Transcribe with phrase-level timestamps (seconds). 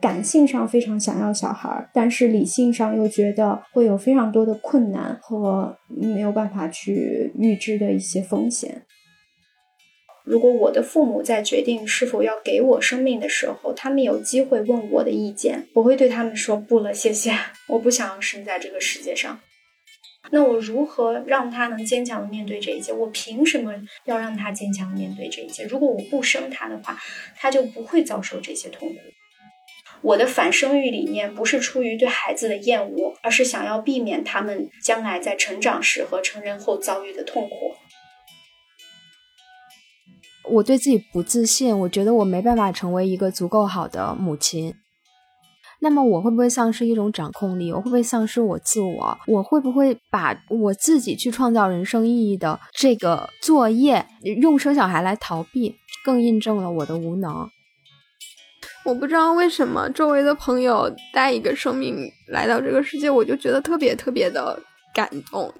[0.00, 8.82] 感性上非常想要小孩，但是理性上又觉得会有非常多的困难和没有办法去预知的一些风险。
[10.24, 17.32] 如果我的父母在决定是否要给我生命的时候，他们有机会问我的意见，我会对他们说不了，谢谢，
[17.68, 19.40] 我不想要生在这个世界上。
[20.30, 22.92] 那我如何让他能坚强的面对这一切？
[22.92, 23.72] 我凭什么
[24.04, 25.64] 要让他坚强的面对这一切？
[25.64, 26.98] 如果我不生他的话，
[27.38, 28.94] 他就不会遭受这些痛苦。
[30.02, 37.74] 我的反生育理念不是出于对孩子的厌恶，而是想要避免他们将来在成长时和成人后遭遇的痛苦。
[40.50, 44.74] 我对自己不自信，我觉得我没办法成为一个足够好的母亲。
[45.80, 47.72] 那么我会不会丧失一种掌控力？
[47.72, 49.18] 我会不会丧失我自我？
[49.26, 54.06] 我会不会把我自己去创造人生意义的这个作业
[54.40, 55.76] 用生小孩来逃避？
[56.04, 57.48] 更印证了我的无能。
[58.88, 64.58] 我不知道为什么周围的朋友带一个生命来到这个世界，我就觉得特别特别的
[64.94, 65.52] 感动。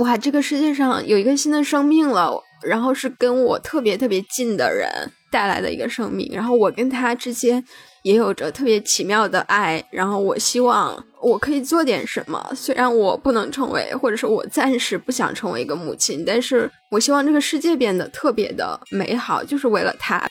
[0.00, 2.30] 哇，这个世界上有一个新的生命了。
[2.60, 4.90] 然后是跟我特别特别近的人
[5.30, 7.64] 带来的一个生命，然后我跟他之间
[8.02, 9.82] 也有着特别奇妙的爱。
[9.92, 20.26] 然后我希望我可以做点什么，虽然我不能成为，或者是我暂时不想成为一个母亲，但是我希望这个世界变得特别的美好，就是为了他。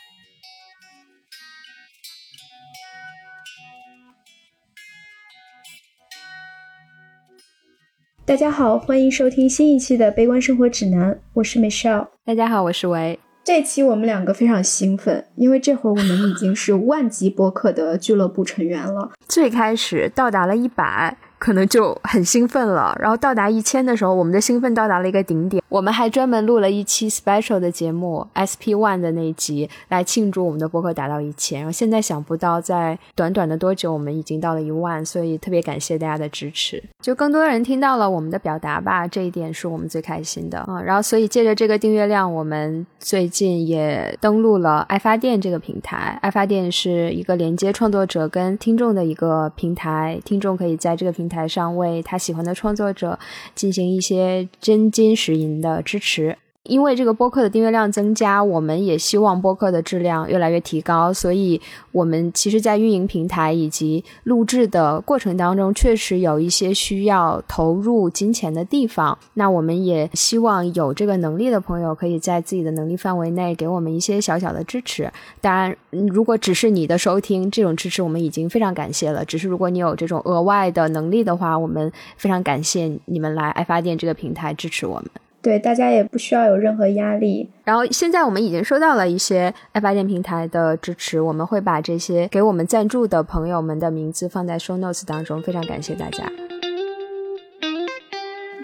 [8.27, 12.07] 大家好，欢迎收听新一期的《悲观生活指南》，我是 Michelle。
[12.25, 13.17] 大家好，我是维。
[13.45, 19.11] 这期我们两个非常兴奋，因为这会儿我们已经是万级播客的俱乐部成员了。
[19.29, 21.17] 最开始到达了一百。
[21.39, 25.63] 可能就很兴奋了，然后到达一千的时候，我们的兴奋到达了一个顶点。
[25.69, 31.59] 我们还专门录了一期 special 的节目，SP One 的那一集，来庆祝我们的播客达到一千。
[31.59, 36.81] 然后现在想不到，在短短的多久，我们已经到了一万，所以特别感谢大家的支持。
[37.01, 40.81] 就更多人听到了我们的表达吧，这一点是我们最开心的啊。
[40.81, 46.17] 然后，所以借着这个订阅量，我们最近也登录了爱发电这个平台。
[46.21, 53.17] 爱发电是一个连接创作者跟听众的一个平台，听众可以在这个平台上为他喜欢的创作者
[53.55, 56.37] 进行一些真金实银的支持。
[56.67, 61.59] 因为这个播客的订阅量增加，我们也希望播客的质量越来越提高，所以
[61.91, 69.17] 我们其实，在运营平台以及录制的过程当中，确实有一些需要投入金钱的地方。
[69.35, 75.11] 那我们也希望有这个能力的朋友，可以在自己的能力范围内给我们一些小小的支持。
[75.39, 79.23] 当然，如果只是你的收听，这种支持我们已经非常感谢了。
[79.23, 85.05] 只是如果你有这种额外的能力的话，我们非常感谢你们来爱发电这个平台支持我们。
[85.41, 87.49] 对，大家也不需要有任何压力。
[87.63, 96.23] 然后现在我们已经收到了一些爱发电平台的支持，我们会把这些给我们赞助的朋友们的名字放在 show notes 当中，非常感谢大家。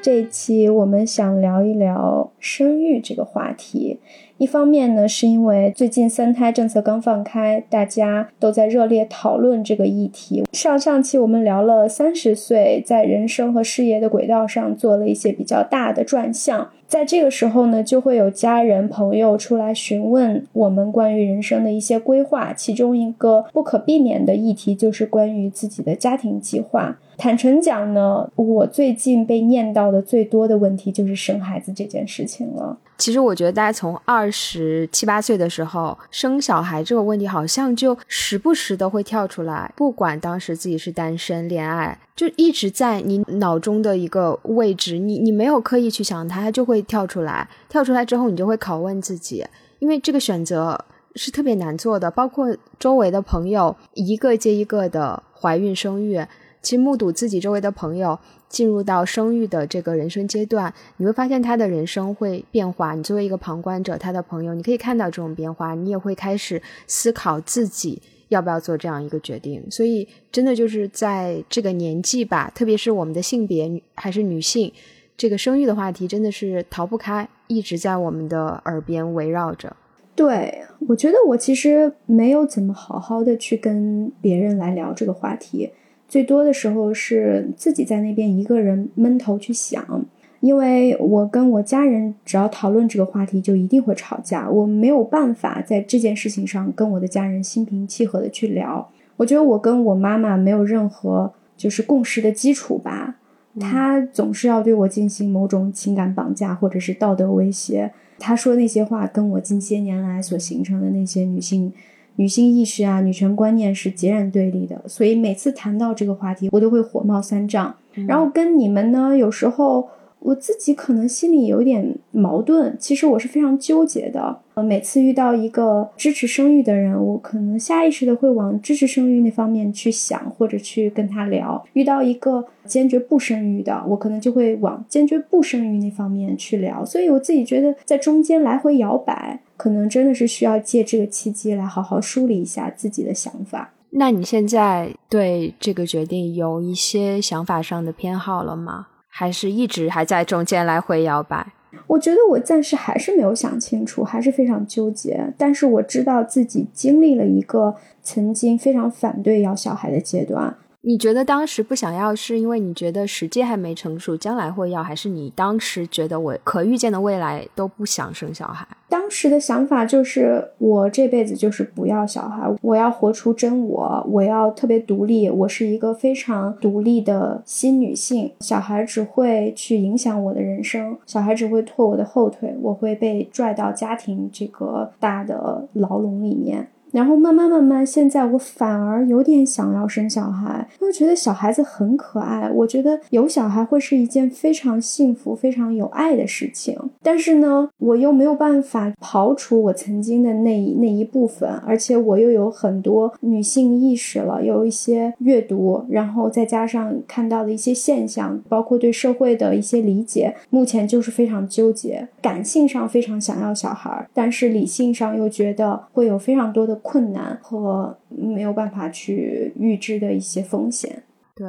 [0.04, 4.00] 这一期我们想聊一聊生育这个话题。
[4.38, 10.44] 一方面呢，是因为最近三胎政策刚放开，大家都在热烈讨论这个议题。
[10.52, 27.00] 上上期我们聊了三十岁在人生和事业的轨道上做了一些比较大的转向，在这个时候呢，就会有家人朋友出来询问我们关于人生的一些规划，其中一个不可避免的议题就是关于自己的家庭计划。
[27.24, 32.78] 坦诚讲呢，我最近被念到的最多的问题就是生孩子这件事情了。
[32.98, 47.48] 其实我觉得大家从二十七八岁的时候生小孩这个问题，好像就时不时的会跳出来，不管当时自己是单身、恋爱，就一直在你脑中的一个位置，你你没有刻意去想它，它就会跳出来。
[47.70, 49.46] 跳出来之后，你就会拷问自己，
[49.80, 50.78] 因为这个选择
[51.16, 56.22] 是特别难做的，包括周围的朋友一个接一个的怀孕生育。
[56.64, 58.18] 其实目睹自己周围的朋友
[58.50, 62.96] 进入到生育的这个人生阶段，你会发现他的人生会变化。
[62.96, 69.64] 你作为一个旁观者，他的朋友，你可以看到这种变化，你也会开始思考自己要不要做这样一个决定。
[69.70, 74.72] 所以，真的就是在这个年纪吧，特别是我们的性别还是女性，
[75.18, 79.76] 这个生育的话题真的是逃不开，一直在我们的耳边围绕着。
[80.16, 85.72] 对，我觉得我其实没有怎么好好的去跟别人来聊这个话题。
[86.14, 90.06] 最多的时候是自己在那边一个人闷头去想，
[90.42, 98.88] 因为我跟我家人只要讨论这个话题就一定会吵架，我没有办法在这件事情上跟我的家人心平气和的去聊。
[99.18, 103.16] 我觉得我跟我妈妈没有任何就是共识的基础吧，
[103.60, 107.92] 她总是要对我进行某种情感绑架或者是道德威胁。
[108.20, 111.74] 她说那些话跟我近些年来所形成的那些女性。
[112.16, 117.76] 女性意识啊、女权观念是截然对立的，所以每次谈到这个话题，我都会火冒三丈。
[118.08, 119.90] 然后跟你们呢，有时候。
[120.24, 124.40] 我自己可能心里有点矛盾，其实我是非常纠结的。
[124.54, 136.86] 呃，每次遇到一个支持生育的人，我可能下意识的会往支持生育那方面去想，或者去跟他聊；遇到一个坚决不生育的，我可能就会往坚决不生育那方面去聊。
[136.86, 143.74] 所以我自己觉得在中间来回摇摆，可能真的是需要借这个契机来好好梳理一下自己的想法。
[143.90, 148.88] 那你现在对这个决定有一些想法上的偏好了吗？
[149.16, 151.54] 还是一直还在中间来回摇摆。
[151.86, 155.32] 我觉得我暂时还是没有想清楚，还是非常纠结。
[155.38, 160.58] 但是我知道自己经历了一个曾经非常反对要小孩的阶段。
[160.86, 168.68] 你觉得当时不想要，是因为你觉得时机还没成熟，将来会要，还是你当时觉得我可预见的未来都不想生小孩？
[168.90, 178.34] 当时的想法就是，我这辈子就是不要小孩，我要活出真我，我要特别独立，我是一个非常独立的新女性。
[178.42, 186.68] 小孩只会去影响我的人生，小孩只会拖我的后腿，我会被拽到家庭这个大的牢笼里面。
[186.94, 192.48] 然后慢慢慢慢，现在我反而有点想要生小孩，因为觉得小孩子很可爱。
[192.54, 196.78] 我觉得有小孩会是一件非常幸福、非常有爱的事情。
[197.02, 212.08] 但是呢，我又没有办法刨除我曾经的那一那一部分，而且我又有很多女性意识了，有一些阅读，然后再加上看到的一些现象，包括对社会的一些理解，目前就是非常纠结。
[212.22, 216.80] 感性上非常想要小孩，但是理性上又觉得会有非常多的。
[216.84, 221.04] 困难和没有办法去预知的一些风险。
[221.34, 221.48] 对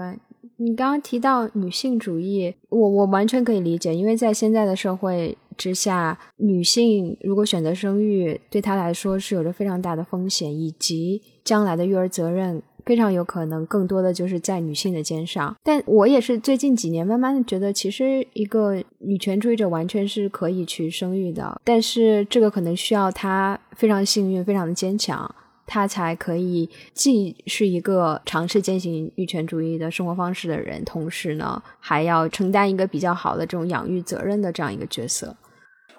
[0.57, 12.63] 你刚刚提到女性主义，我我完全可以理解，因为在现在的社会之下，女性如果选择生育，对她来说是有着非常大的风险，以及将来的育儿责任。
[12.85, 15.57] 非常有可能，更多的就是在女性的肩上。
[15.63, 21.61] 但我也是最近几年慢慢的觉得，其实一个女权主义者完全是可以去生育的。
[21.65, 25.35] 但是这个可能需要她非常幸运、非常的坚强，
[25.67, 35.37] 她才可以既是一个尝试践行女权主义的生活方式的人，同时呢还要承担一个比较好的这种养育责任的这样一个角色。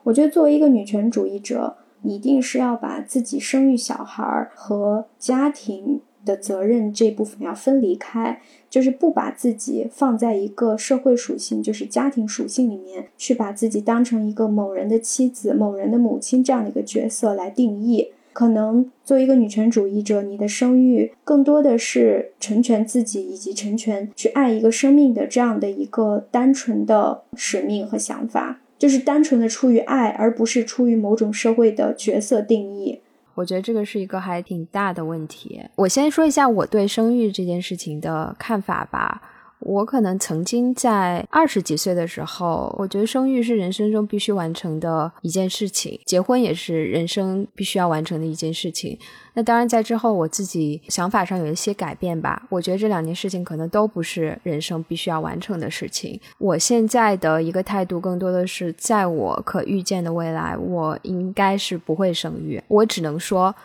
[0.04, 6.02] 我觉得作为一个女权主义者，一定是要把自己生育小孩和家庭。
[6.26, 18.10] 的责任这部分要分离开，就是不把自己放在一个社会属性，就是家庭属性里面去把自己当成一个某人的妻子、某人的母亲这样的一个角色来定义。
[18.34, 33.00] 可能作为一个女权主义者，你的生育更多的是成全自己以及成全去爱一个生命的这样的一个单纯的使命和想法，就是单纯的出于爱，而不是出于某种社会的角色定义。
[33.36, 35.62] 我觉得这个是一个还挺大的问题。
[35.76, 39.22] 我先说一下我对生育这件事情的看法吧。
[39.60, 48.98] 我可能曾经在二十几岁的时候，我觉得生育是人生中必须完成的一件事情，结婚也是人生必须要完成的一件事情。
[49.34, 52.44] 那当然，在之后我自己想法上有一些改变吧。
[52.50, 56.20] 我觉得这两件事情可能都不是人生必须要完成的事情。
[56.38, 62.62] 我现在的一个态度更多的是，在我可预见的未来，我应该是不会生育。
[62.68, 63.56] 我只能说，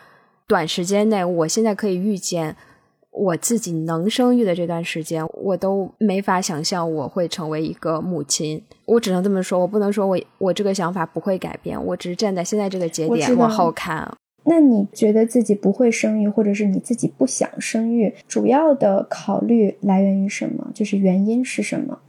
[0.47, 2.55] 短时间内，我现在可以预见。
[3.11, 8.61] 我自己能生育的这段时间，我都没法想象我会成为一个母亲。
[8.85, 11.81] 我只能这么说，我不能说我我这个想法不会改变。
[11.85, 14.09] 我只是站在现在这个节点往后看。
[14.43, 20.71] 那你觉得自己不会生育，或者是你自己不想生育，主要的考虑来源于什么？
[20.73, 21.99] 就是原因是什么？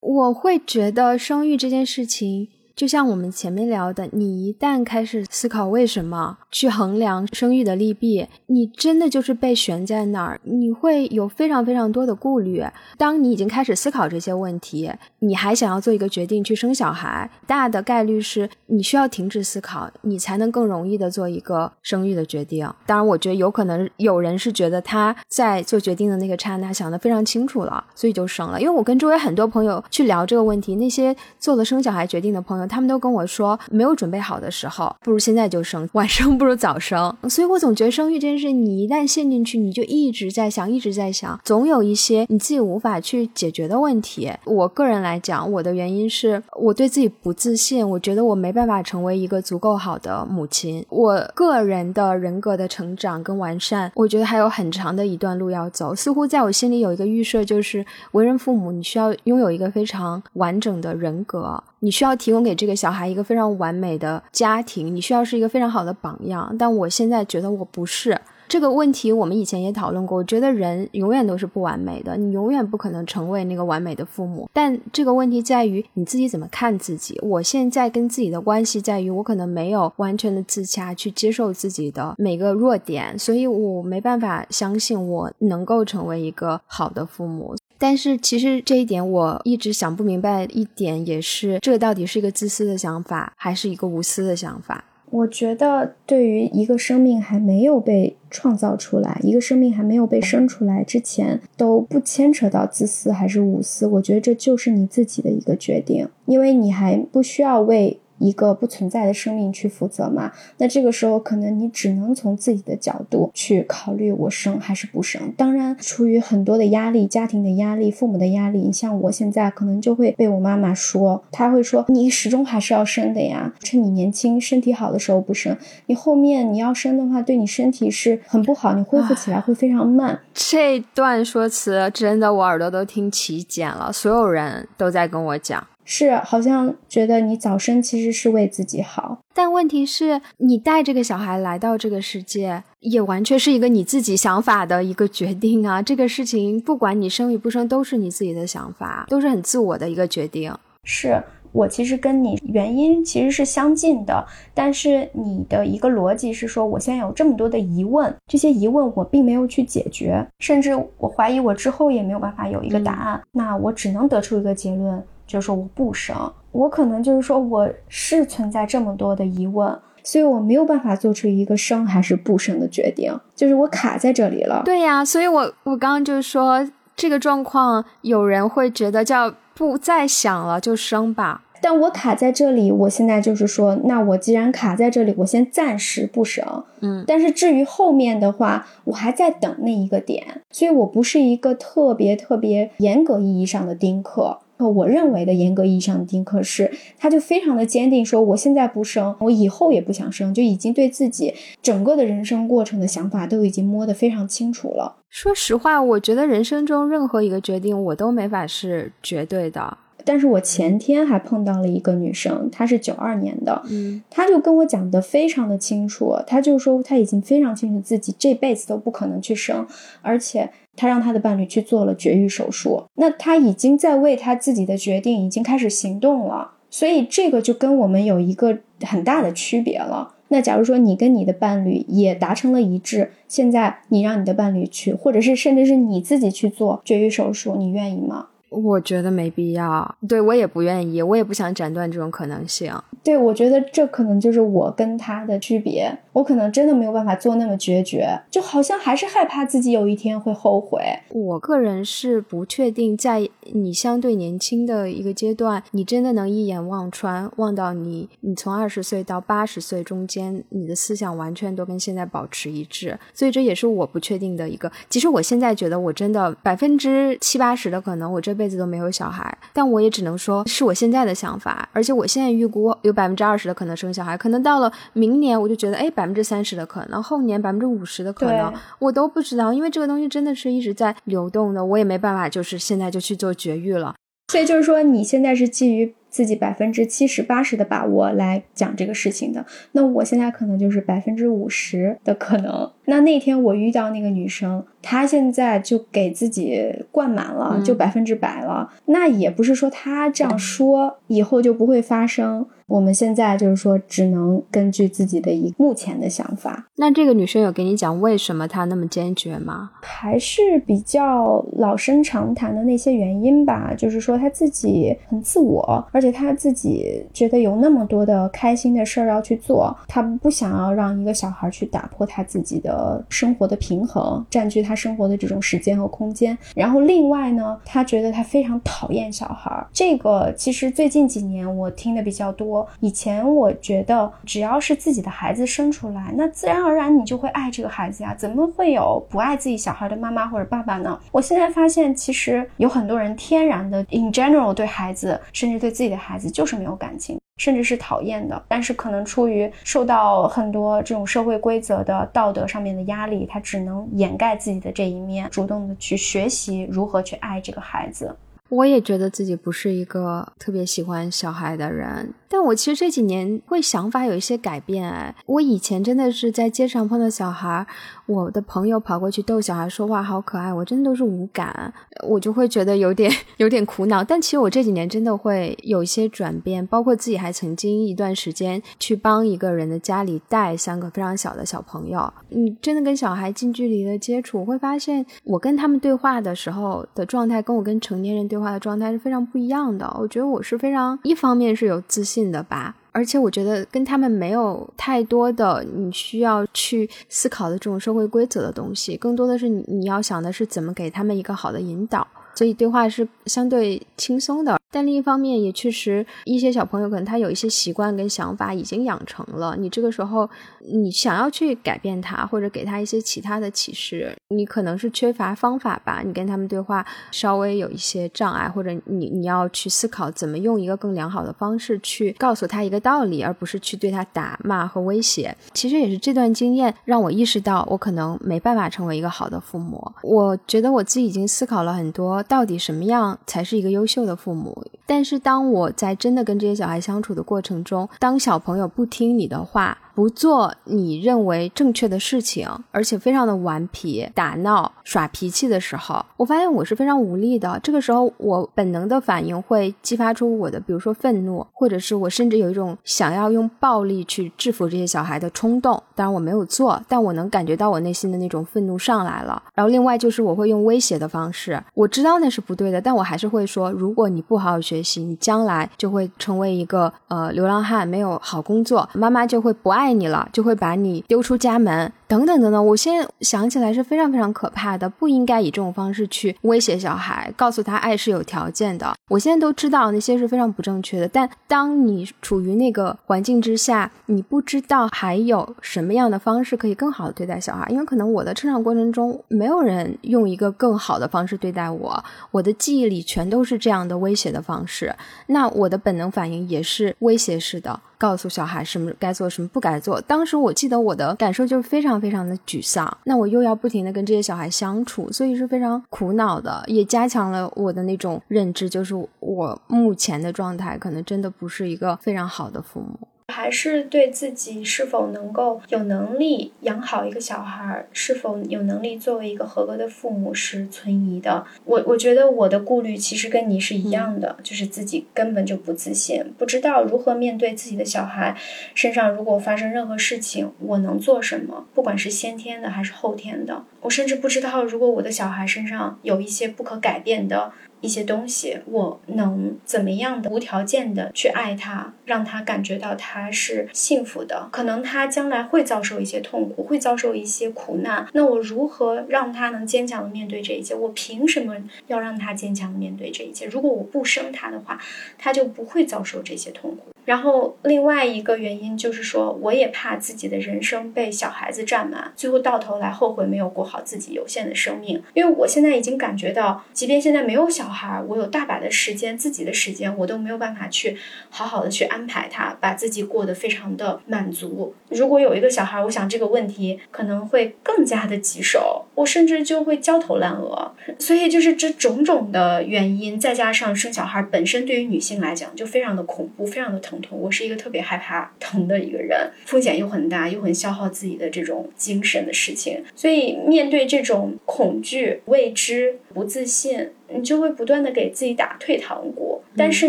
[0.00, 2.48] 我会觉得生育这件事情。
[2.74, 12.64] 就像我们前面聊的，你一旦开始思考为什么去衡量生育的利弊，你真的就是被悬在那儿，你会有非常非常多的顾虑。
[12.96, 22.66] 当你已经开始思考这些问题，你还想要做一个决定去生小孩，大的概率是你需要停止思考，你才能更容易的做一个生育的决定。
[22.86, 28.58] 当然，我觉得有可能有人是觉得他在做决定的那个刹那想的非常清楚了，所以就生了。
[28.58, 32.61] 因为我跟周围很多朋友去聊这个问题，那些做了生小孩决定的朋友。
[32.66, 37.14] 他们都跟我说，没有准备好的时候，不如现在就生， 晚生不如早生。
[37.28, 44.30] 所以我总觉得生育这件事，你一旦陷进去，你就一直在想，一直在想，总有一些你自己无法去解决的问题。
[44.44, 50.84] 我个人来讲，我的原因是我对自己不自信，我觉得我没办法成为一个足够好的母亲。
[50.88, 55.94] 我个人的人格的成长跟完善，我觉得还有很长的一段路要走。
[55.94, 61.62] 似乎在我心里有一个预设，就是为人父母，你需要拥有一个非常完整的人格。
[61.84, 66.54] 你需要提供给这个小孩一个非常完美的家庭，你需要是一个非常好的榜样。
[66.56, 70.18] 但我现在觉得我不是，这个问题我们以前也讨论过。
[70.18, 74.48] 我觉得人永远都是不完美的，你永远不可能成为那个完美的父母。
[74.52, 77.18] 但这个问题在于你自己怎么看自己。
[77.20, 87.56] 我现在跟自己的关系在于，我可能没有完全的自洽，去接受自己的每个弱点，所以我没办法相信我能够成为一个好的父母。
[87.82, 94.84] 但是其实这一点我一直想不明白一点，也是这到底是一个自私的想法，还是一个无私的想法？
[95.10, 103.88] 我觉得，对于一个生命还没有被创造出来，一个生命还没有被生出来之前，都不牵扯到自私还是无私。
[103.88, 107.98] 我觉得这就是你自己的一个决定，因为你还不需要为。
[108.22, 110.30] 一个不存在的生命去负责嘛？
[110.58, 115.32] 那这个时候可能你只能从自己的角度去考虑，我生还是不生？
[115.36, 130.20] 当然，出于很多的压力、家庭的压力、父母的压力，你像我现在可能就会被我妈妈说，她会说你始终还是要生的呀，趁你年轻、身体好的时候不生，你后面你要生的话，对你身体是很不好，你恢复起来会非常慢。
[130.32, 135.66] 这段说辞真的我耳朵都听起茧了，所有人都在跟我讲。
[135.84, 145.82] 是，好像觉得你早生其实是为自己好，但问题是你带这个小孩来到这个世界，也完全是一个你自己想法的一个决定啊！
[145.82, 150.54] 这个事情不管你生与不生，都是你自己的想法，都是很自我的一个决定。
[150.84, 151.22] 是
[151.52, 154.24] 我其实跟你原因其实是相近的，
[154.54, 165.02] 但是你的一个逻辑是说，我现在有这么多的疑问，这些疑问我并没有去解决，甚至我怀疑我之后也没有办法有一个答案，那我只能得出一个结论。
[165.26, 174.62] 就是说我不生，我可能就是说我是存在这么多的疑问，所以我没有办法做出一个生还是不生的决定，就是我卡在这里了。
[174.64, 194.38] 对呀，所以我我刚刚就是说这个状况，有人会觉得叫不再想了就生吧，但我卡在这里，我现在就是说，那我既然卡在这里，我先暂时不生，嗯，但是至于后面的话，我还在等那一个点，所以我不是一个特别特别严格意义上的丁克。
[194.68, 204.96] 我认为的严格意义上的丁克是，他就非常的坚定，说我现在不生，我以后也不想生，就已经对自己整个的人生过程的想法都已经摸得非常清楚了。
[205.08, 209.78] 说实话，我觉得人生中任何一个决定，我都没法是绝对的。
[210.04, 219.64] 但是我前天还碰到了一个女生，她是九二年的，嗯，她就跟我讲的非常的清楚，她就说她已经非常清楚自己这辈子都不可能去生，
[220.00, 230.14] 而且他让他的伴侣去做了绝育手术，那他已经在为他自己的决定已经开始行动了，所以这个就跟我们有一个很大的区别了。
[230.28, 238.28] 那假如说你跟你的伴侣也达成了一致，现在你让你的伴侣去，或者是甚至是你自己去做绝育手术，你愿意吗？
[238.52, 242.72] 我觉得没必要，对我也不愿意，我也不想斩断这种可能性。
[243.02, 245.90] 对，我觉得这可能就是我跟他的区别。
[246.12, 250.82] 我可能真的没有办法做那么决绝，就好像还是害怕自己有一天会后悔。
[251.08, 262.98] 我个人是不确定，在你相对年轻的一个阶段，你真的能一眼望穿，望到你，你从二十岁到八十岁中间，你的思想完全都跟现在保持一致。
[263.14, 264.70] 所以这也是我不确定的一个。
[264.90, 269.36] 其实我现在觉得，我真的百分之七八十的可能，我这辈子都没有小孩。
[269.52, 283.94] 但我也只能说是我现在的想法，而且我现在预估有百分之二十的可能生小孩，可能到了明年我就觉得，哎，百分之三十的可能，后年百分之五十的可能，我都不知道，因为这个东西真的是一直在流动的，我也没办法，就是现在就去做绝育了。
[284.32, 292.70] 所以就是说，你现在是基于自己百分之七十八十的把握来讲这个事情的，那我现在可能就是百分之五十的可能。
[292.84, 298.70] 那那天我遇到那个女生，她现在就给自己灌满了，就百分之百了。
[298.86, 302.46] 那也不是说她这样说以后就不会发生。
[302.72, 306.68] 我们现在就是说，只能根据自己的一目前的想法。
[306.76, 309.72] 那这个女生有给你讲为什么她那么坚决吗？
[309.82, 313.74] 还是比较老生常谈的那些原因吧。
[313.76, 326.36] 就是说她自己很自我，而且她自己觉得有那么多的开心的事儿要去做，她不想要让一个小孩去打破她自己的生活的平衡，占据她生活的这种时间和空间。
[326.54, 329.62] 然后另外呢，她觉得她非常讨厌小孩。
[329.74, 332.61] 这个其实最近几年我听的比较多。
[332.80, 340.98] 以前我觉得，只要是自己的孩子生出来，那自然而然你就会爱这个孩子呀，怎么会有不爱自己小孩的妈妈或者爸爸呢？
[341.10, 348.42] 我现在发现，其实有很多人天然的，in general 对孩子，甚至对自己的孩子就是没有感情，甚至是讨厌的。
[348.48, 358.14] 但是可能出于受到很多这种社会规则的道德上面的压力，他只能掩盖自己的这一面，主动的去学习如何去爱这个孩子。
[358.48, 362.12] 我也觉得自己不是一个特别喜欢小孩的人。
[362.32, 367.66] 但我其实这几年会想法有一些改变哎，我以前真的是在街上碰到小孩，
[368.06, 371.70] 我的朋友跑过去逗小孩说话好可爱，我真的都是无感，
[372.08, 374.02] 我就会觉得有点 有点苦恼。
[374.02, 382.10] 但其实我这几年真的会有一些转变，包括自己还曾经一段时间去帮一个人的家里带三个非常小的小朋友。
[382.30, 389.94] 你真的跟小孩近距离的接触，会发现我跟他们对话的时候的状态，跟我跟成年人对话的状态是非常不一样的。
[390.00, 392.21] 我觉得我是非常一方面是有自信。
[392.30, 404.58] 的吧，而且我觉得跟他们没有太多的你需要去思考的这种社会规则的东西，更多的是你要想的是怎么给他们一个好的引导，所以对话是相对轻松的。
[404.74, 410.28] 但另一方面，也确实一些小朋友可能他有一些习惯跟想法已经养成了，你这个时候
[410.60, 416.00] 你想要去改变他，或者给他一些其他的启示，你可能是缺乏方法吧。
[416.02, 425.36] 你跟他们对话稍微有一些障碍，或者你你要去思考怎么用一个更良好的方式去告诉他一个道理，而不是去对他打骂和威胁。
[425.52, 429.92] 其实也是这段经验让我意识到，我可能没办法成为一个好的父母。
[430.02, 434.64] 我觉得我自己已经思考了很多，到底什么样才是一个优秀的父母。
[434.86, 447.60] 但是当我在真的跟这些小孩相处的过程中，当小朋友不听你的话，不做你认为正确的事情，而且非常的顽皮、打闹、耍脾气的时候，我发现我是非常无力的。
[447.62, 455.82] 这个时候，我本能的反应会激发出我的，比如说愤怒，或者是我甚至有一种想要用暴力去制服这些小孩的冲动。
[455.94, 459.42] 当然我没有做，但我能感觉到我内心的那种愤怒上来了。
[459.54, 469.81] 然后另外就是我会用威胁的方式，我知道那是不对的，但我还是会说，如果你不好好学习，你将来就会成为一个呃流浪汉，没有好工作，妈妈就会不爱。
[469.82, 472.66] 爱你了，就会把你丢出家门，等等等等。
[472.66, 478.92] 我现在想起来是非常非常可怕的，不应该以这种方式去威胁小孩，告诉他爱是有条件的。
[479.08, 494.94] 我现在都知道那些是非常不正确的，但当你处于那个环境之下，你不知道还有什么样的方式可以更好的对待小孩，因为可能我的成长过程中没有人用一个更好的方式对待我，我的记忆里全都是这样的威胁的方式，
[495.28, 497.80] 那我的本能反应也是威胁式的。
[497.98, 500.00] 告诉小孩什么该做，什么不该做。
[500.00, 502.98] 当时我记得我的感受就是非常非常的沮丧。
[503.04, 513.08] 那我又要不停的跟这些小孩相处，所以是非常苦恼的，也加强了我的那种认知，就是我目前的状态可能真的不是一个非常好的父母。
[513.28, 521.46] 还是对自己是否能够有能力养好一个小孩，是否有能力作为一个合格的父母是存疑的。
[521.64, 528.36] 我我觉得我的顾虑其实跟你是一样的，就是自己根本就不自信，不知道如何面对自己的小孩
[528.74, 531.66] 身上如果发生任何事情，我能做什么？
[531.74, 537.52] 不管是先天的还是后天的，我甚至不知道如果我的小孩身上有一些不可改变的。
[537.82, 544.48] 一些东西，我能怎么样的无条件的去爱他，让他感觉到他是幸福的。
[544.50, 548.08] 可能他将来会遭受一些痛苦，会遭受一些苦难。
[548.14, 550.74] 那我如何让他能坚强的面对这一切？
[550.74, 551.54] 我凭什么
[551.88, 553.46] 要让他坚强的面对这一切？
[553.46, 554.80] 如果我不生他的话，
[555.18, 556.86] 他就不会遭受这些痛苦。
[557.04, 565.02] 然后另外一个原因就是说，我也怕自己的人生被小孩子占满，最后到头来后悔没有过好自己有限的生命。
[565.12, 570.94] 因为我现在已经感觉到，即便现在没有小小孩，我有大把的时间，自己的时间，我都没有办法去
[571.30, 574.74] 好好的去安排他，把自己过得非常的满足。
[574.90, 580.74] 如果有一个小孩，我想这个问题可能会更加的棘手，我甚至就会焦头烂额。
[580.98, 586.82] 所以就是这种种的原因，再加上生小孩本身对于女性来讲就非常的恐怖，非常的。
[586.82, 599.88] 疼痛，我是一个特别害怕疼的一个人，风险又很大，又很消耗自己的这种精神的事情，所以面对这种恐惧、未知、不自信，你就会不断的给自己打退堂鼓，但是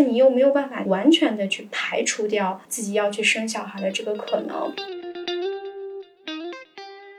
[0.00, 4.72] 你又没有办法完全的去排除掉自己要去生小孩的这个可能。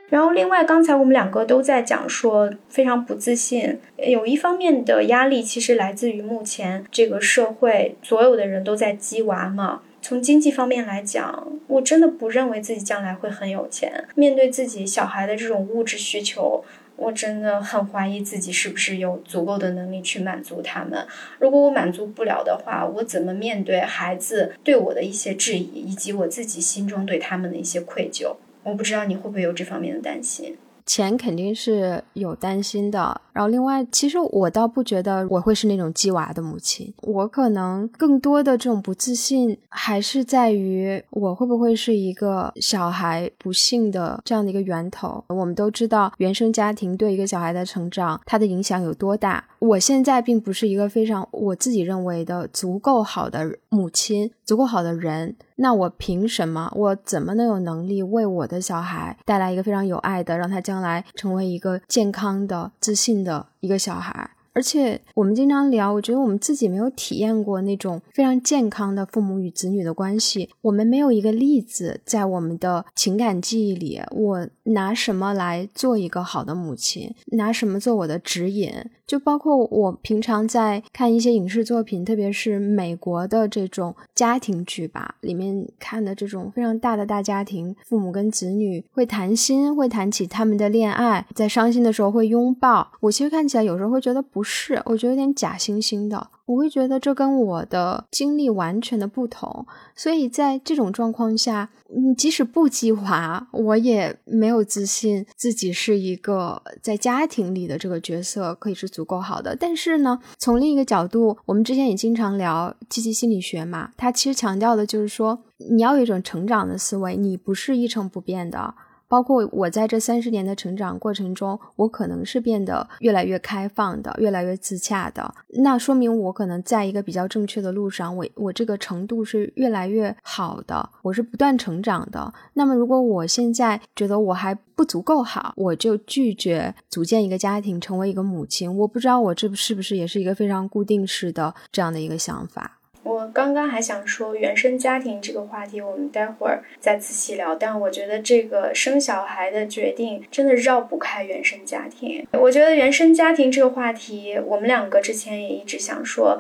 [0.10, 9.82] 然后，另外，刚才我们两个都在讲说非常不自信，有一方面的压力其实来自于目前这个社会所有的人都在鸡娃嘛。
[10.02, 14.06] 从经济方面来讲，我真的不认为自己将来会很有钱。
[14.14, 16.64] 面对自己小孩的这种物质需求，
[16.98, 21.06] 我真的很怀疑自己是不是有足够的能力去满足他们。
[21.40, 28.36] 如果我满足不了的话，我怎么面对孩子对我的一些质疑，以及我自己心中对他们的一些愧疚？
[28.64, 30.58] 我不知道你会不会有这方面的担心。
[30.86, 33.20] 钱肯定是有担心的。
[33.34, 45.22] 然后另外，其实我倒不觉得我会是那种鸡娃的母亲，我可能更多的这种不自信还是在于我会不会是一个小孩不幸的这样的一个源头。
[45.28, 49.44] 我们都知道原生家庭对一个小孩的成长，它的影响有多大。
[49.60, 55.36] 我现在并不是一个非常我自己认为的足够好的母亲，足够好的人。
[55.58, 56.72] 那我凭什么？
[56.76, 64.32] 我怎么能有能力为我的小孩带来一个非常有爱的，让他将来成为一个健康的、自信的一个小孩？
[64.56, 70.50] 而且我们经常聊，我觉得我们自己没有体验过那种非常健康的父母与子女的关系。
[70.62, 74.02] 我们没有一个例子在我们的情感记忆里。
[74.12, 77.14] 我拿什么来做一个好的母亲？
[77.34, 78.72] 拿什么做我的指引？
[79.06, 92.94] 就包括我平常在看一些影视作品，特别是美国的这种家庭剧吧，里面看的这种非常大的大家庭，父母跟子女会谈心，会谈起他们的恋爱，在伤心的时候会拥抱。
[93.02, 94.45] 我其实看起来有时候会觉得不。
[94.46, 109.54] 是，我觉得有点假惺惺的，我会觉得这跟我的经历完全的不同，所以在这种状况下，嗯，即使不激娃，我也没有自信自己是一个在家庭里的这个角色可以是足够好的。
[109.56, 118.76] 但是呢，从另一个角度，我们之前也经常聊积极心理学嘛，它其实强调的就是说，你要有一种成长的思维，你不是一成不变的。
[119.08, 125.34] 包括我在这三十年的成长过程中，我可能是变得越来越开放的，越来越自洽的。
[125.62, 132.34] 那说明我可能在一个比较正确的路上，我我这个程度是越来越好的，我是不断成长的。
[132.54, 138.76] 那么如果我现在觉得我还不足够好，我就拒绝组建一个家庭，成为一个母亲。
[138.78, 142.80] 我不知道我这是不是也是一个非常固定式的这样的一个想法。
[143.06, 147.54] 我刚刚还想说原生家庭这个话题，我们待会儿再仔细聊。
[147.54, 152.26] 但我觉得这个生小孩的决定真的绕不开原生家庭。
[152.32, 156.40] 我觉得原生家庭这个话题，我们两个之前也一直想说，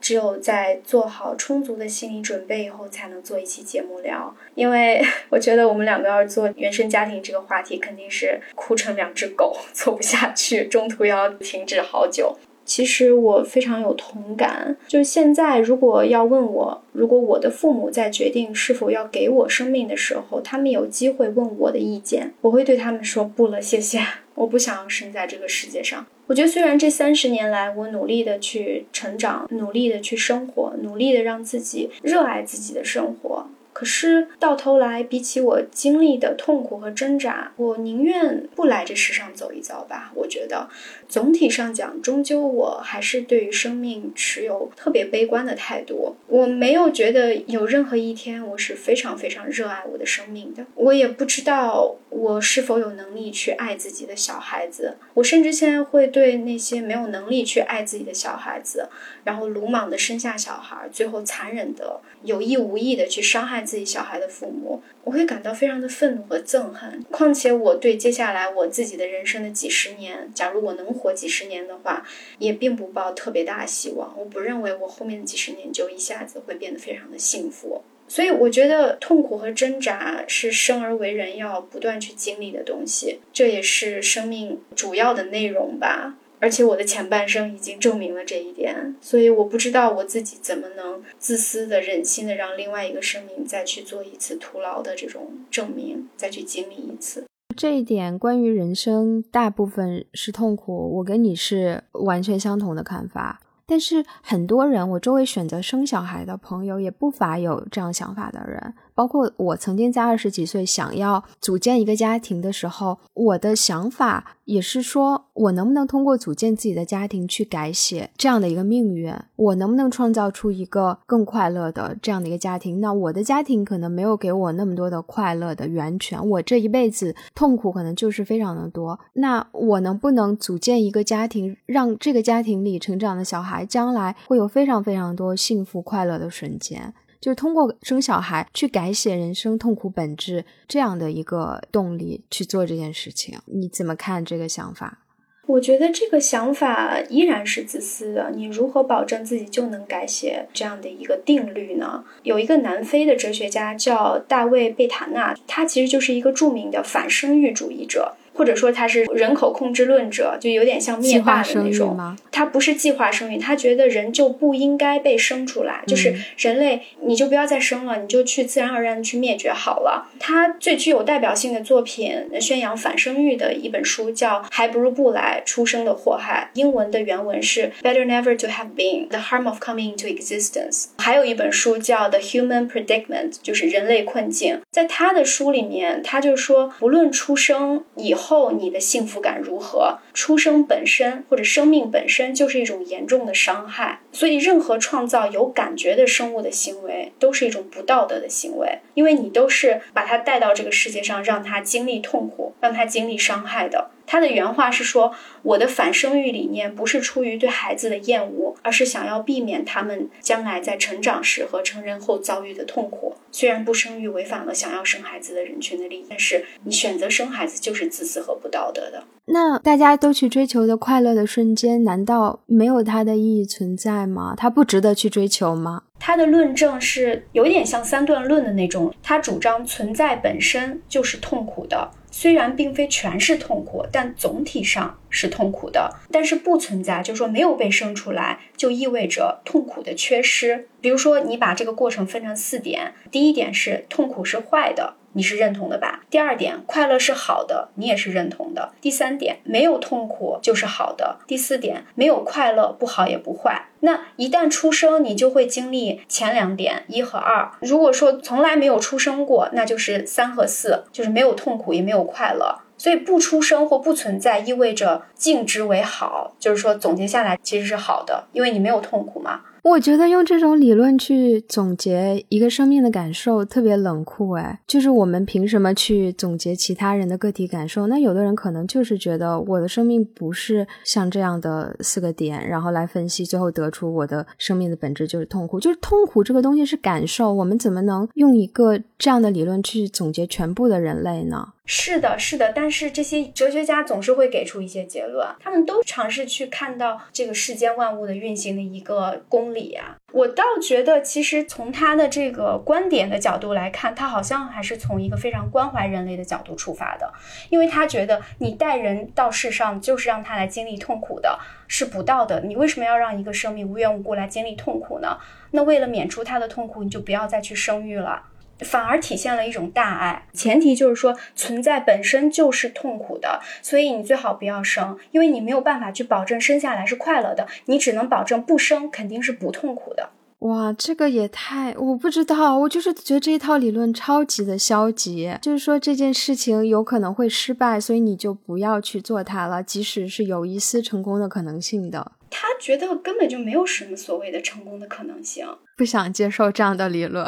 [0.00, 4.34] 只有在做好充足的心理准备以后，才能做一期节目聊。
[4.56, 12.36] 因为 我觉得我们两个要是做原生家庭这个话题，肯定是哭成两只狗， 做不下去，中途要停止好久。
[12.70, 24.00] 其实我非常有同感，就是现在如果要问我，如果我的父母在决定是否要给我生命的时候，他们有机会问我的意见，我会对他们说不了，谢谢，
[24.36, 26.06] 我不想要生在这个世界上。
[26.28, 33.48] 我觉得虽然这三十年来我努力的去成长，努力的去生活，努力的让自己热爱自己的生活。
[33.72, 40.12] 可是到头来，比起我经历的痛苦和挣扎，我宁愿不来这世上走一遭吧。
[40.14, 40.68] 我觉得，
[41.10, 46.16] 总体上讲，终究我还是对于生命持有特别悲观的态度。
[46.28, 50.64] 我没有觉得有任何一天我是非常非常热爱我的生命的。
[50.76, 54.96] 我也不知道我是否有能力去爱自己的小孩子。
[55.14, 58.88] 我甚至现在会对那些没有能力去爱自己的小孩子，
[59.24, 63.60] 然后鲁莽的生下小孩，最后残忍的有意无意的去伤害。
[63.60, 67.02] 自己小孩的父母，我会感到非常的愤怒和憎恨。
[67.10, 72.06] 况且我对接下来我自己的人生的几十年，假如我能活几十年的话，
[72.38, 74.14] 也并不抱特别大希望。
[74.18, 77.82] 我不认为我后面的几十年就一下子会变得非常的幸福。
[78.08, 86.16] 所以我觉得痛苦和挣扎是生而为人要不断去经历的东西，这也是生命主要的内容吧。
[86.40, 97.24] 而且我的前半生已经证明了这一点，所以我不知道我自己怎么能自私的、忍心的让另外一个生命再去做一次徒劳的这种证明，再去经历一次。
[97.56, 103.40] 这一点关于人生大部分是痛苦，我跟你是完全相同的看法。
[103.66, 119.10] 但是很多人，我周围选择生小孩的朋友也不乏有这样想法的人，包括我曾经在二十几岁想要组建一个家庭的时候，我的想法也是说，我能不能通过组建自己的家庭去改写这样的一个命运？
[119.36, 122.78] 我能不能创造出一个更快乐的这样的一个家庭？
[122.82, 129.00] 那我的家庭可能没有给我那么多的快乐的源泉，我这一辈子痛苦可能就是非常的多。
[129.14, 133.64] 那我能不能组建一个家庭，让这个家庭里成长的小孩？
[133.64, 143.38] 将来会有非常非常多幸福快乐的瞬间，就是通过生小孩去改写人生痛苦本质这样的一个动力去做这件事情。
[143.44, 144.98] 你怎么看这个想法？
[145.46, 148.30] 我觉得这个想法依然是自私的。
[148.36, 152.04] 你如何保证自己就能改写这样的一个定律呢？
[152.22, 158.16] 有一个南非的哲学家叫大卫贝塔纳，他其实就是一个著名的反生育主义者。
[158.32, 161.96] 或者说他是人口控制论者，就有点像灭霸的那种。
[162.30, 170.08] 他不是计划生育，他觉得人就不应该被生出来，就是人类你就不要再生了，你就去自然而然的去灭绝好了。
[170.18, 180.86] 他最具有代表性的作品，宣扬反生育的一本书叫《还不如不来：出生的祸害》，英文的原文是 Better Never to Have Been: The Harm of Coming into Existence。
[180.98, 184.60] 还有一本书叫《The Human Predicament》，就是人类困境。
[184.70, 188.19] 在他的书里面，他就说，不论出生以后。
[188.20, 189.98] 后你的幸福感如何？
[190.12, 203.90] 出生本身或者生命本身就是一种严重的伤害，所以任何创造有感觉的生物的行为都是一种不道德的行为，因为你都是把它带到这个世界上，让它经历痛苦，让它经历伤害的。
[204.06, 213.14] 他的原话是说：“我的反生育理念不是出于对孩子的厌恶，而是想要避免他们将来在成长时和成人后遭遇的痛苦。
[213.30, 219.04] 虽然不生育违反了想要生孩子的人群的利益，但是你选择生孩子就是自私和不道德的。
[219.32, 224.34] 那大家都去追求的快乐的瞬间，难道没有它的意义存在吗？
[224.36, 231.90] 它不值得去追求吗？”他的论证是有点像三段论的那种，他主张存在本身就是痛苦的。
[232.10, 235.94] 虽然并非全是痛苦，但总体上是痛苦的。
[236.10, 240.68] 但是不存在，就是说没有被生出来，就意味着痛苦的缺失。
[240.80, 244.94] 比如说，你把这个过程分成四点，第一点是痛苦是坏的。
[245.12, 246.04] 你是认同的吧？
[246.08, 248.72] 第二点，快乐是好的，你也是认同的。
[248.80, 251.18] 第三点，没有痛苦就是好的。
[251.26, 253.66] 第四点，没有快乐不好也不坏。
[253.80, 257.50] 那一旦出生，你就会经历前两点一和二。
[257.60, 262.60] 如果说从来没有出生过，那就是三和四，就是没有痛苦也没有快乐。
[262.80, 269.42] 所以不出生或不存在意味着静之为好，就是说总结下来其实是好的，因为你没有痛苦嘛。
[269.62, 277.86] 我觉得用这种理论去总结一个生命的感受特别冷酷，哎，就是我们凭什么去总结其他人的个体感受？
[277.86, 285.60] 那有的人可能就是觉得我的生命不是像这样的四个点，然后来分析，最后得出我的生命的本质就是痛苦。
[285.60, 291.48] 就是痛苦这个东西是感受，我们怎么能用一个这样的理论去总结全部的人类呢？
[291.72, 299.96] 是的，是的，但是这些哲学家总是会给出一些结论，他们都尝试去看到这个世间万物的运行的一个公理啊。
[300.12, 307.08] 我倒觉得，其实从他的这个观点的角度来看，他好像还是从一个非常关怀人类的角度出发的，
[307.50, 312.40] 因为他觉得你带人到世上就是让他来经历痛苦的，是不道德。
[312.40, 315.16] 你为什么要让一个生命无缘无故来经历痛苦呢？
[315.52, 318.24] 那为了免除他的痛苦，你就不要再去生育了。
[318.64, 330.10] 反而体现了一种大爱，前提就是说存在本身就是痛苦的，所以你最好不要生，因为你没有办法去保证生下来是快乐的，你只能保证不生肯定是不痛苦的。
[330.40, 331.74] 哇，这个也太……
[331.76, 342.12] 我不知道，我就是觉得这一套理论超级的消极，就是说这件事情有可能会失败，所以你就不要去做它了，即使是有一丝成功的可能性的。
[342.30, 347.26] 他觉得根本就没有什么所谓的成功的可能性，不想接受这样的理论，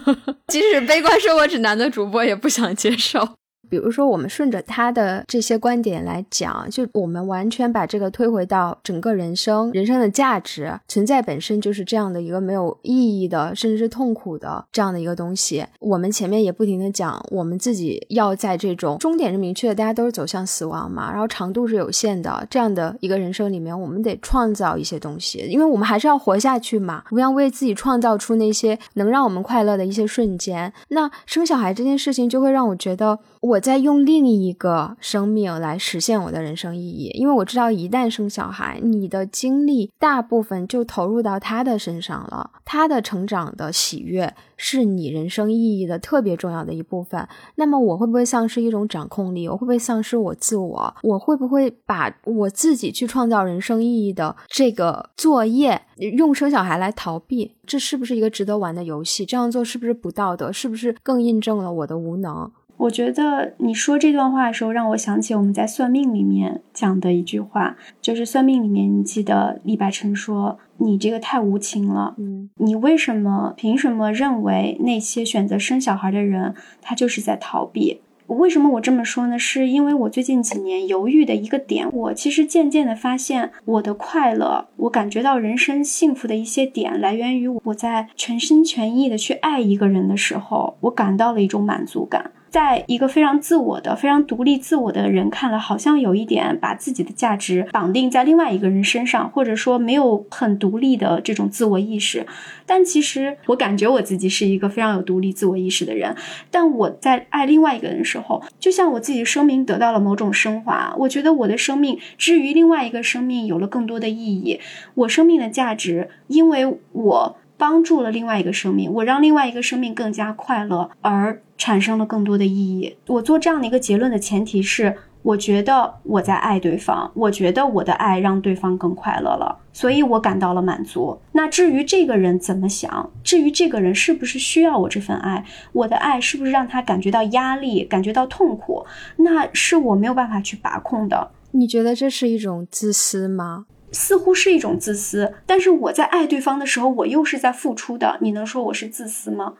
[0.48, 3.36] 即使悲观生活指南的主播也不想接受。
[3.70, 15.64] 比如说，我们顺着他的这些观点来讲，就我们完全把这个推回到整个人生，人生的价值存在本身就是这样的一个没有意义的，甚至是痛苦的这样的一个东西。
[15.80, 30.70] 我们前面也不停的讲，我们自己要在这种终点是明确的，大家都是走向死亡嘛，然后长度是有限的，这样的一个人生里面，我们得创造一些东西，因为我们还是要活下去嘛，我们要为自己创造出那些能让我们快乐的一些瞬间。
[30.88, 33.51] 那生小孩这件事情就会让我觉得我。
[33.52, 47.28] 我在用另一个生命来实现我的人生意义，因为我知道一旦生小孩，你的精力大部分就投入到他的身上了，他的成长的喜悦是你人生意义的特别重要的一部分。
[47.56, 49.46] 那么我会不会丧失一种掌控力？
[49.46, 50.94] 我会不会丧失我自我？
[51.02, 55.82] 我会不会把我自己去创造人生意义的这个作业
[56.16, 57.56] 用生小孩来逃避？
[57.66, 59.26] 这是不是一个值得玩的游戏？
[59.26, 60.50] 这样做是不是不道德？
[60.50, 62.50] 是不是更印证了我的无能？
[62.82, 78.00] 我觉得你说这段话的时候，让我想起我们在算命里面讲的一句话，就是算命里面，你记得李白成说：“你这个太无情了，嗯，你为什么凭什么认为那些选择生小孩的人，他就是在逃避？
[78.26, 79.38] 为什么我这么说呢？
[79.38, 102.26] 是因为我最近几年犹豫的一个点，我其实渐渐的发现，我的快乐，我感觉到人生幸福的一些点，来源于我在全心全意的去爱一个人的时候，我感到了一种满足感。”在一个非常自我的、非常独立自我的人看来，好像有一点把自己的价值绑定在另外一个人身上，或者说没有很独立的这种自我意识。
[102.66, 106.14] 但其实我感觉我自己是一个非常有独立自我意识的人。
[106.50, 110.94] 但我在爱另外一个人的时候，就像我自己的生命得到了某种升华。
[110.98, 114.60] 我觉得我的生命之于另外一个生命有了更多的意义。
[114.92, 117.36] 我生命的价值，因为我。
[117.62, 122.96] 帮助了另外一个生命，我让另外一个生命更加快乐，而产生了更多的意义。
[123.06, 131.16] 我做这样的一个结论的前提是，我觉得我在爱对方，我觉得我的爱让对方更快乐了，所以我感到了满足。
[131.30, 138.84] 那至于这个人怎么想，至于这个人是不是需要我这份爱，我的爱是不是让他感觉到压力、感觉到痛苦，
[139.18, 141.30] 那是我没有办法去把控的。
[141.52, 143.66] 你觉得这是一种自私吗？
[143.92, 148.18] 似乎是一种自私，但是我在爱对方的时候，我又是在付出的。
[148.20, 149.54] 你能说我是自私吗？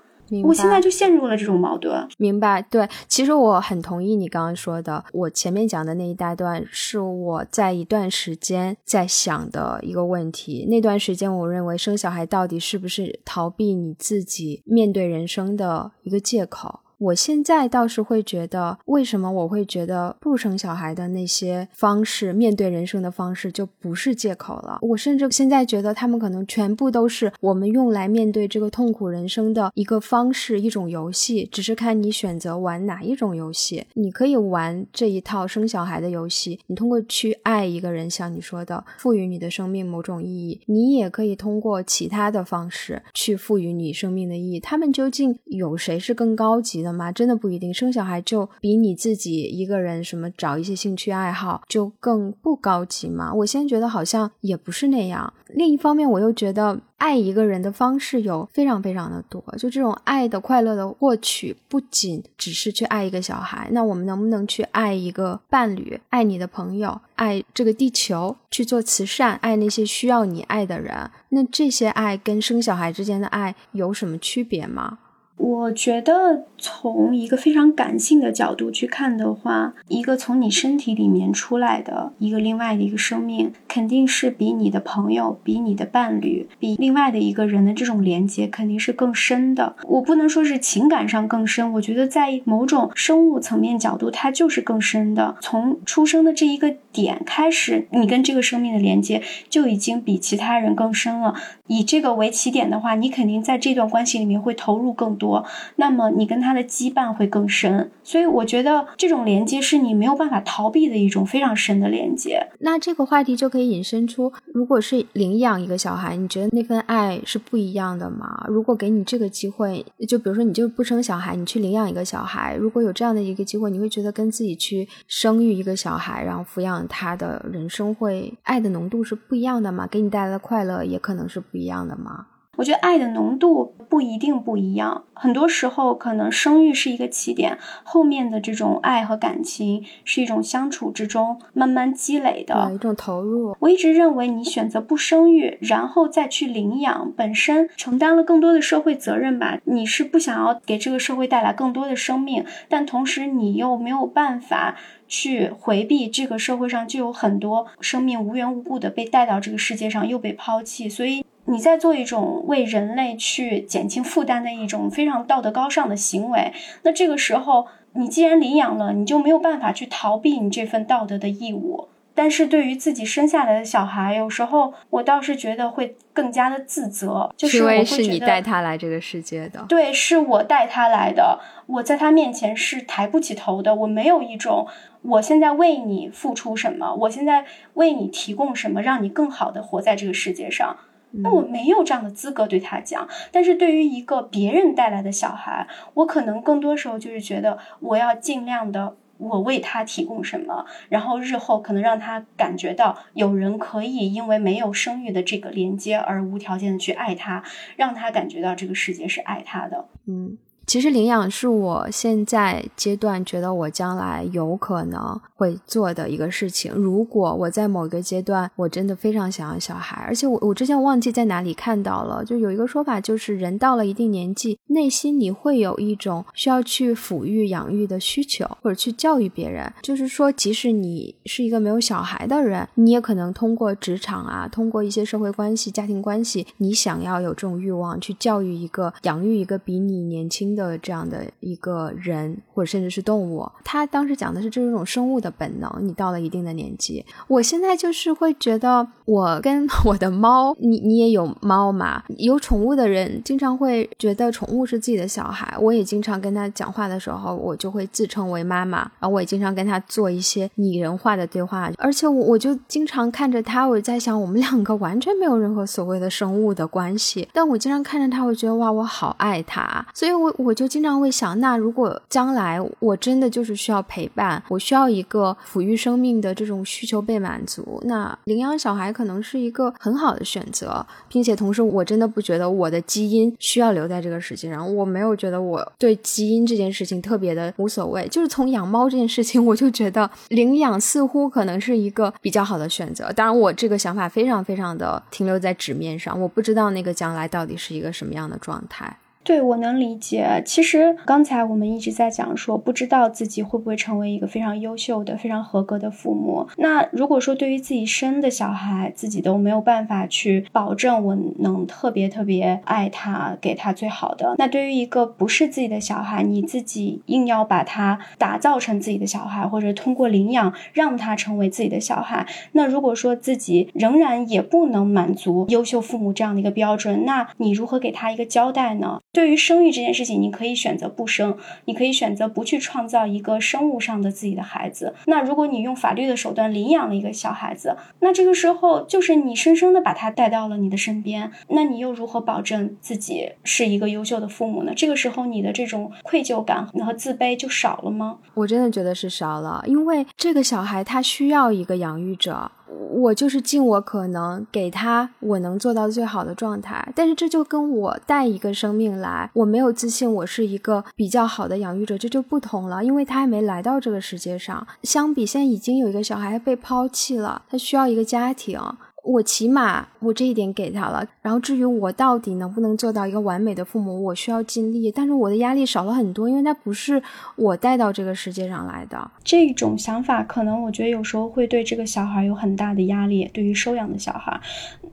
[0.45, 2.09] 我现在就陷入了这种矛盾。
[2.17, 5.05] 明白，对，其实我很同意你刚刚说的。
[5.13, 10.65] 我前面讲的那一大段是我在一段时间在想的一个问题。
[10.71, 16.81] 那段时间，我认为生小孩到底是不是逃避你自己面对人生的一个借口？
[17.03, 24.79] 我现在倒是会觉得，为什么我会觉得不生小孩的那些方式，面对人生的方式就不是借口了？
[24.83, 33.85] 我甚至现在觉得，他们可能全部都是我们用来面对这个痛苦人生的一个方式，一种游戏，只是看你选择玩哪一种游戏。
[33.95, 44.61] 你可以玩这一套生小孩的游戏，你通过去爱一个人，像你说的，赋予你的生命某种意义；你也可以通过其他的方式去赋予你生命的意义。
[44.61, 46.92] 他们究竟有谁是更高级的？
[46.93, 47.11] 吗？
[47.11, 53.33] 真的不一定，生小孩就比你自己一个人什么找一些兴趣爱好就更不高级吗？
[53.33, 55.33] 我现在觉得好像也不是那样。
[55.55, 71.11] 另一方面，我又觉得爱一个人的方式有非常非常的多，就这种爱的快乐的获取，不仅只是去爱一个小孩，那我们能不能去爱一个伴侣，爱你的朋友，爱这个地球，去做慈善，爱那些需要你爱的人？
[71.29, 75.01] 那这些爱跟生小孩之间的爱有什么区别吗？
[75.39, 89.75] 我觉得从一个非常感性的角度去看的话，一个从你身体里面出来的一个另外的一个生命，肯定是比你的朋友、比你的伴侣、比另外的一个人的这种连接肯定是更深的。
[89.85, 95.37] 我不能说是情感上更深，我觉得在某种生物层面角度，它就是更深的。
[95.41, 101.35] 从出生的这一个点开始，你跟这个生命的连接就已经比其他人更深了。
[101.67, 105.22] 以这个为起点的话，你肯定在这段关系里面会投入更多。
[105.23, 112.49] 多那么你跟他的羁绊会更深，所以我觉得这种连接是你没有办法逃避的一种非常深的连接。
[112.59, 118.45] 那这个话题就可以引申出，如果是领养一个小孩，你觉得那份爱是不一样的吗？
[118.49, 129.87] 如果给你这个机会，就比如说你就不生小孩，你去领养一个小孩，如果有这样的一个机会，你会觉得跟自己去生育一个小孩，然后抚养他的人生会爱的浓度是不一样的吗？
[129.87, 132.27] 给你带来的快乐也可能是不一样的吗？
[132.59, 143.57] 我觉得爱的浓度不一定不一样，很多时候可能生育是一个起点，后面的这种爱和感情是一种相处之中慢慢积累的一种投入。
[143.59, 149.59] 我一直认为，你选择不生育，然后再去领养，本身承担了更多的社会责任吧。
[149.65, 154.77] 你是不想要给这个社会带来更多的生命，但同时你又没有办法
[155.09, 161.25] 去回避这个社会上就有很多生命无缘无故的被带到这个世界上又被抛弃，所以。
[161.53, 166.51] 你在做一种为人类去减轻负担的一种非常道德高尚的行为，
[166.83, 171.89] 那这个时候你既然领养了，你就没有办法去逃避你这份道德的义务。
[172.15, 184.67] 但是对于自己生下来的小孩，有时候我倒是觉得会更加的自责，就是因为是你带他来这个世界的，对，是我带他来的，我在他面前是抬不起头的，我没有一种
[185.03, 190.77] 我现在为你付出什么，我现在为你提供什么，让你更好的活在这个世界上。
[191.13, 207.43] 那我没有这样的资格对他讲，但是对于一个别人带来的小孩，我可能更多时候就是觉得我要尽量的，我为他提供什么，然后日后可能让他感觉到有人可以因为没有生育的这个连接而无条件的去爱他，
[207.77, 209.87] 让他感觉到这个世界是爱他的。
[210.07, 210.39] 嗯。
[210.67, 216.73] 其实领养是我现在阶段觉得我将来有可能会做的一个事情。
[216.73, 229.71] 如果我在某一个阶段我真的非常想要小孩，而且我我之前忘记在哪里看到了，就有一个说法，就是人到了一定年纪，内心你会有一种需要去抚育养育的需求，或者去教育别人。
[229.83, 240.52] 就是说，即使你是一个没有小孩的人，你也可能通过职场啊，通过一些社会关系、家庭关系，你想要有这种欲望去教育一个、养育一个比你年轻。
[240.55, 243.47] 的这样的一个人，或者甚至是动物。
[243.65, 245.71] 他当时讲的是这是一种生物的本能。
[245.81, 252.03] 你到了一定的年纪，我现在就是会觉得，我跟 我的猫，你你也有猫嘛？
[252.19, 255.57] 有宠物的人经常会觉得宠物是自己的小孩。
[255.61, 293.13] 我也经常跟他讲话的时候，我就会自称为妈妈，然后我也经常跟他做一些拟人化的对话，而且我我就经常看着他，我在想，我们两个完全没有任何所谓的生物的关系，但我经常看着他，我觉得哇，我好爱他，所以我我就经常会想，那如果将来我真的就是需要陪伴，我需要一个抚育生命的这种需求被满足，那领养小孩可能是一个很好的选择，并且同时我真的不觉得我的基因需要留在这个世界上，我没有觉得我对基因这件事情特别的无所谓，就是从养猫这件事情，我就觉得领养似乎可能是一个比较好的选择。
[293.13, 298.97] 当然，我这个想法非常非常的停留在纸面上，我不知道那个将来到底是一个什么样的状态。
[299.25, 300.43] 对，我能理解。
[300.45, 306.49] 其实刚才我们一直在讲说，不知道自己会不会成为一个非常优秀的、非常合格的父母。
[306.57, 329.01] 那如果说对于自己生的小孩，自己都没有办法去保证我能特别特别爱他，给他最好的，那对于一个不是自己的小孩，你自己硬要把他打造成自己的小孩，或者通过领养让他成为自己的小孩，那如果说自己仍然也不能满足优秀父母这样的一个标准，那你如何给他一个交代呢？
[329.15, 331.37] 对于生育这件事情，你可以选择不生，
[331.67, 334.95] 你可以选择不去创造一个生物上的自己的孩子。
[335.05, 344.73] 那如果你用法律的手段领养了一个小孩子，那这个时候就是你生生的把他带到了你的身边，那你又如何保证自己是一个优秀的父母呢？
[344.75, 348.17] 这个时候你的这种愧疚感和自卑就少了吗？
[348.33, 352.51] 我真的觉得是少了，因为这个小孩他需要一个养育者。
[352.91, 364.67] 我就是尽我可能给他我能做到最好的状态，但是这就跟我带一个生命来，我没有自信我是一个比较好的养育者，这就不同了，因为他还没来到这个世界上。
[364.83, 368.61] 相比现在已经有一个小孩被抛弃了，他需要一个家庭。
[369.05, 377.03] 我起码我这一点给他了，然后至于我到底能不能做到一个完美的父母，我需要尽力，但是我的压力少了很多，因为他不是
[377.35, 379.11] 我带到这个世界上来的。
[379.25, 384.41] 这种想法可能我觉得有时候会对这个小孩有很大的压力，对于收养的小孩，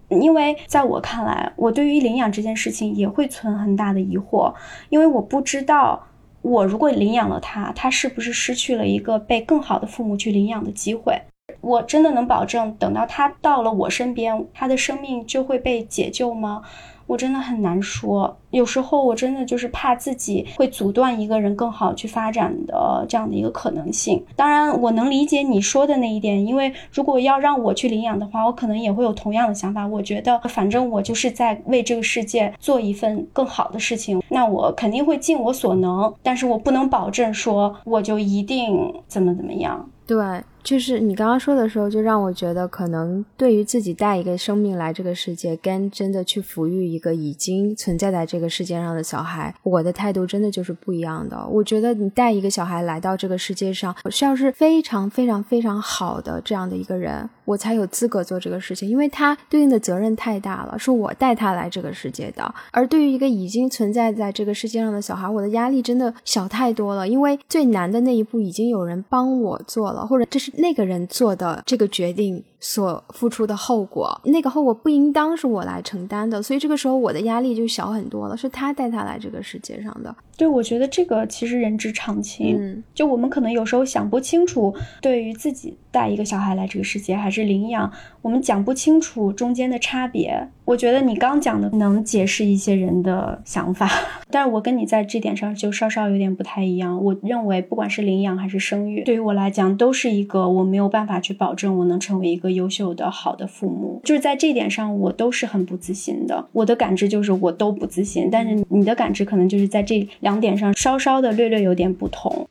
[0.10, 4.51] 因为在我看来，我对于领养这件事情也会存很大的疑惑，
[4.89, 6.03] 因为我不知道
[6.41, 11.22] 我如果领养了他，他是不是失去了一个被更好的父母去领养的机会。
[11.62, 16.62] 我真的能保证，等到他到了我身边，他的生命就会被解救吗？
[17.05, 18.38] 我真的很难说。
[18.51, 24.24] 有时候我真的就是怕自己会阻断一个人更好去发展的这样的一个可能性。
[24.36, 29.88] 当然，我能理解你说的那一点，因为如果要让我去领养的话，我可能也会有同样的想法。
[29.88, 39.89] 我觉得，反正我就是在为这个世界做一份更好的事情，那我肯定会尽我所能，但是我不能保证说我就一定怎么怎么样。
[40.05, 40.16] 对。
[40.64, 51.47] 就是你刚刚说的时候，就让我觉得，可能对于自己带一个生命来这个世界，跟真的去抚育一个已经存在在这个世界上的小孩，我的态度真的就是不一样的。
[51.47, 62.54] 我觉得你带一个小孩来到这个世界上，需要是非常非常非常好的这样的一个人，我才有资格做这个事情，因为他对应的责任太大了，是我带他来这个世界的。
[62.70, 70.52] 而对于一个已经存在在这个世界上的小孩，我的压力真的小太多了，因为最难的那一步已经有人帮我做了，或者这是。
[70.60, 78.36] 那个人做的这个决定所付出的后果，那个后果不应当是我来承担的，所以这个时候我的压力就小很多了。
[78.36, 82.55] 是他带他来这个世界上的，对我觉得这个其实人之常情。
[82.57, 87.91] 嗯，就我们可能有时候想不清楚，对于自己带一个小孩来这个世界还是领养，
[88.22, 90.49] 我们讲不清楚中间的差别。
[90.66, 93.89] 我觉得你刚讲的能解释一些人的想法，
[94.30, 97.03] 但是我跟你在这点上就稍稍有点不太一样。
[97.03, 104.02] 我认为不管是领养还是生育，对于我来讲都是一个我没有办法去保证我能成为一个优秀的好的父母。
[104.04, 106.47] 就是在这点上，我都是很不自信的。
[106.52, 112.47] 我的感知就是我都不自信，但是你的感知可能就是在这两点上稍稍的略略有点不同。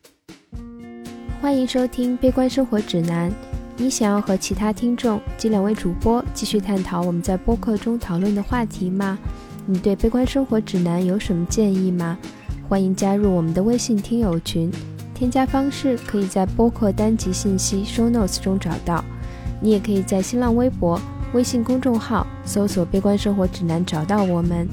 [1.41, 3.31] 欢迎收听《悲观生活指南》。
[3.77, 9.17] 你想要和其他听众及两位主播继续探讨我们在播客中讨论的话题吗？
[9.67, 12.19] 你对《悲观生活指南》有什么建议吗？
[12.69, 14.69] 欢迎加入我们的微信听友群，
[15.15, 19.05] 添加方式可以在播客单集信息 show notes 中找到。
[19.61, 21.01] 你也可以在新浪微博、
[21.33, 24.69] 微信公众号搜索“悲观生活指南”找到我们。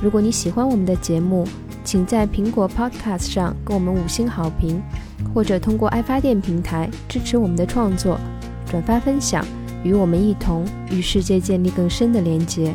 [0.00, 1.46] 如果你喜欢我们的节目，
[1.82, 4.82] 请在苹果 Podcast 上给我们五星好评，
[5.32, 8.18] 或者通过爱发电平台支持我们的创作。
[8.66, 9.44] 转发分享，
[9.84, 12.74] 与我们一同与世界建立更深的连接。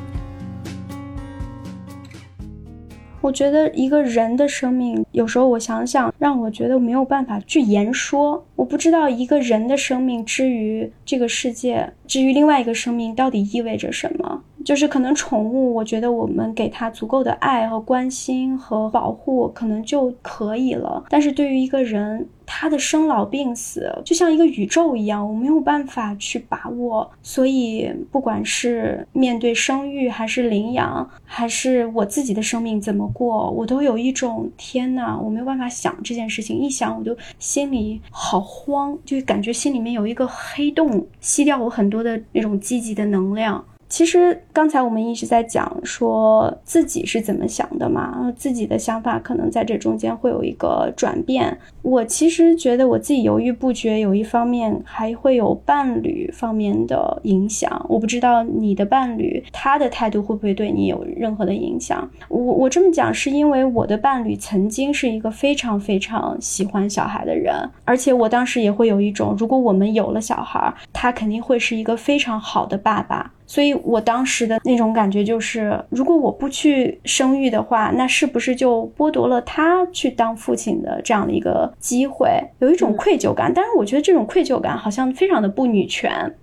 [3.21, 8.43] 我觉得一个人的生命，有时候我想想，让我觉得没有办法去言说。
[8.55, 14.43] 我不知道一个人的生命之于这个世界，之于另外一个生命到底意味着什么。
[14.63, 21.03] 就是可能宠物，我觉得我们给它足够的爱和关心和保护，可能就可以了。
[21.09, 27.09] 但是对于一个人，他的生老病死就像一个宇宙一样，我没有办法去把握。
[27.23, 36.57] 所以，不管是面对生育，还是领养，还是我自己的生命怎么过，我都有一种天呐，我没有办法想这件事情。
[36.57, 43.63] 一想，我就心里好慌，就感觉心里面有一个黑洞，吸掉我很多的那种积极的能量。
[43.91, 51.55] 其实刚才我们一直在讲说自己是怎么想的嘛，自己的想法可能在这中间会有一个转变。
[51.81, 57.85] 我其实觉得我自己犹豫不决，有一方面还会有伴侣方面的影响。
[57.89, 62.09] 我不知道你的伴侣他的态度会不会对你有任何的影响。
[62.29, 73.33] 我我这么讲是因为我的伴侣曾经是一个非常非常喜欢小孩的人，而且我当时也会有一种，如果我们有了小孩，他肯定会是一个非常好的爸爸。
[73.51, 82.29] 所以我当时的那种感觉就是，如果我不去生育的话，那是不是就剥夺了他去当父亲的这样的一个机会？
[82.59, 83.51] 有一种愧疚感。
[83.53, 86.33] 但是我觉得这种愧疚感好像非常的不女权。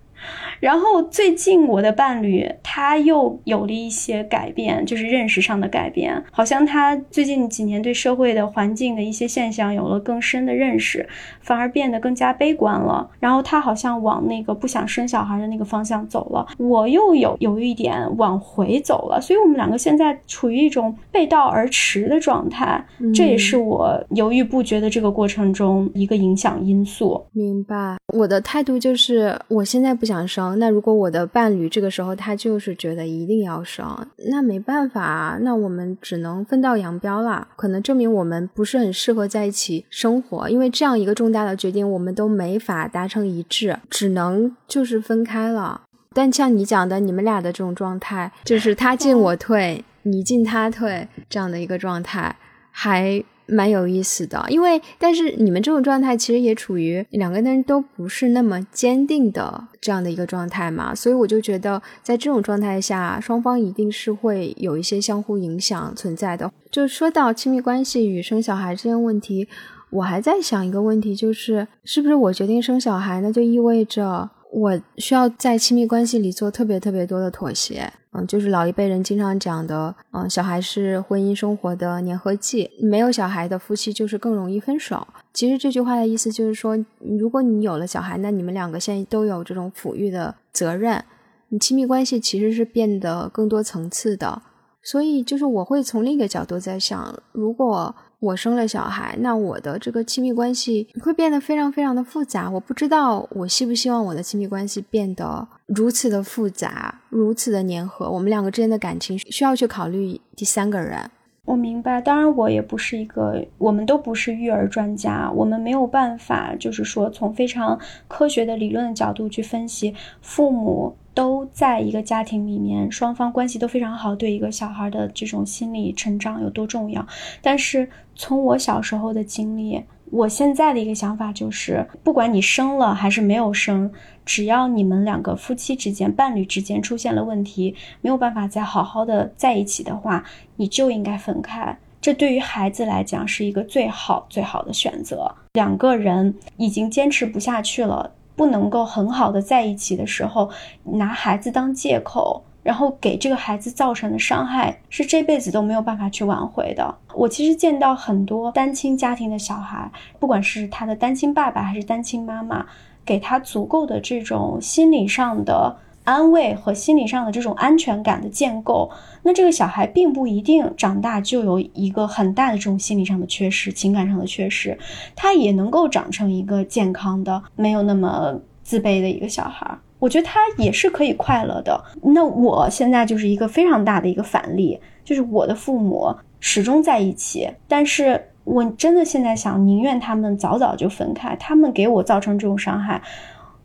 [0.60, 11.08] 然后最近我的伴侣他又有了一些改变，就是认识上的改变，好像他最近几年对社会的环境的一些现象有了更深的认识，
[11.40, 13.08] 反而变得更加悲观了。
[13.20, 27.24] 然后他好像往那个不想生小孩的那个方向走了，我又有有一点往回走了，所以我们两个现在处于一种背道而驰的状态，这也是我犹豫不决的这个过程中一个影响因素。
[27.32, 30.58] 明白，我的态度就是我现在不想生。
[30.58, 37.46] 那如果我的伴侣这个时候他就是觉得一定要生，那没办法啊，那我们只能分道扬镳啦。
[37.54, 45.82] 可能证明我们不是很适合在一起生活，因为这样一个重大的决定我们都没法达成一致，只能就是分开了。
[46.14, 52.34] 但像你讲的，你们俩的这种状态，就是他进我退，你进他退这样的一个状态，
[52.70, 53.22] 还。
[53.48, 66.52] 蛮有意思的，因为但是你们这种状态其实也处于两个人都不是那么坚定的这样的一个状态嘛，所以我就觉得在这种状态下，双方一定是会有一些相互影响存在的。
[66.70, 69.48] 就说到亲密关系与生小孩这件问题，
[69.90, 77.92] 我还在想一个问题，就是是不是我决定生小孩，那就意味着我需要在亲密关系里做特别特别多的妥协。
[78.12, 85.06] 嗯，就是老一辈人经常讲的，嗯，小孩是婚姻生活的粘合剂，没有小孩的夫妻就是更容易分手。
[85.34, 86.76] 其实这句话的意思就是说，
[87.18, 91.04] 如果你有了小孩，那你们两个现在都有这种抚育的责任，
[91.50, 94.40] 你亲密关系其实是变得更多层次的。
[94.82, 97.94] 所以，就是我会从另一个角度在想，如果。
[98.20, 102.50] 我生了小孩，那我的这个亲密关系会变得非常非常的复杂。
[102.50, 108.10] 我不知道我希不希望我的亲密关系变得如此的复杂，如此的粘合。
[108.10, 111.10] 我们两个之间的感情需要去考虑第三个人。
[111.48, 120.94] 我明白，当然我也不是一个，我们都不是育儿专家，我们没有办法，就是说从非常科学的理论的角度去分析父母。
[121.14, 127.04] 都在一个家庭里面，双方关系都非常好，对一个小孩的这种心理成长有多重要。
[127.42, 133.90] 但是从我小时候的经历，我现在的一个想法就是，不管你生了还是没有生，
[134.24, 140.24] 只要你们两个夫妻之间、伴侣之间出现了问题，没有办法再好好的在一起的话，
[140.56, 141.78] 你就应该分开。
[142.00, 145.34] 这对于孩子来讲是一个最好最好的选择。
[145.52, 148.12] 两个人已经坚持不下去了。
[148.36, 150.48] 不能够很好的在一起的时候，
[150.84, 156.94] 拿孩子当借口，然后给这个孩子造成的伤害是这辈子都没有办法去挽回的。
[157.14, 162.66] 我其实见到很多单亲家庭的小孩，不管是他的单亲爸爸还是单亲妈妈，
[163.06, 165.78] 给他足够的这种心理上的。
[166.04, 168.90] 安慰和心理上的这种安全感的建构，
[169.22, 174.78] 那这个小孩并不一定长大就有一个很大的这种心理上的缺失、情感上的缺失，
[175.14, 179.66] 他也能够长成一个健康的、没有那么自卑的一个小孩。
[179.98, 181.82] 我觉得他也是可以快乐的。
[182.02, 193.00] 那我现在就是一个非常大的一个反例，就是我的父母始终在一起，但是我真的现在想，宁愿他们早早就分开，他们给我造成这种伤害。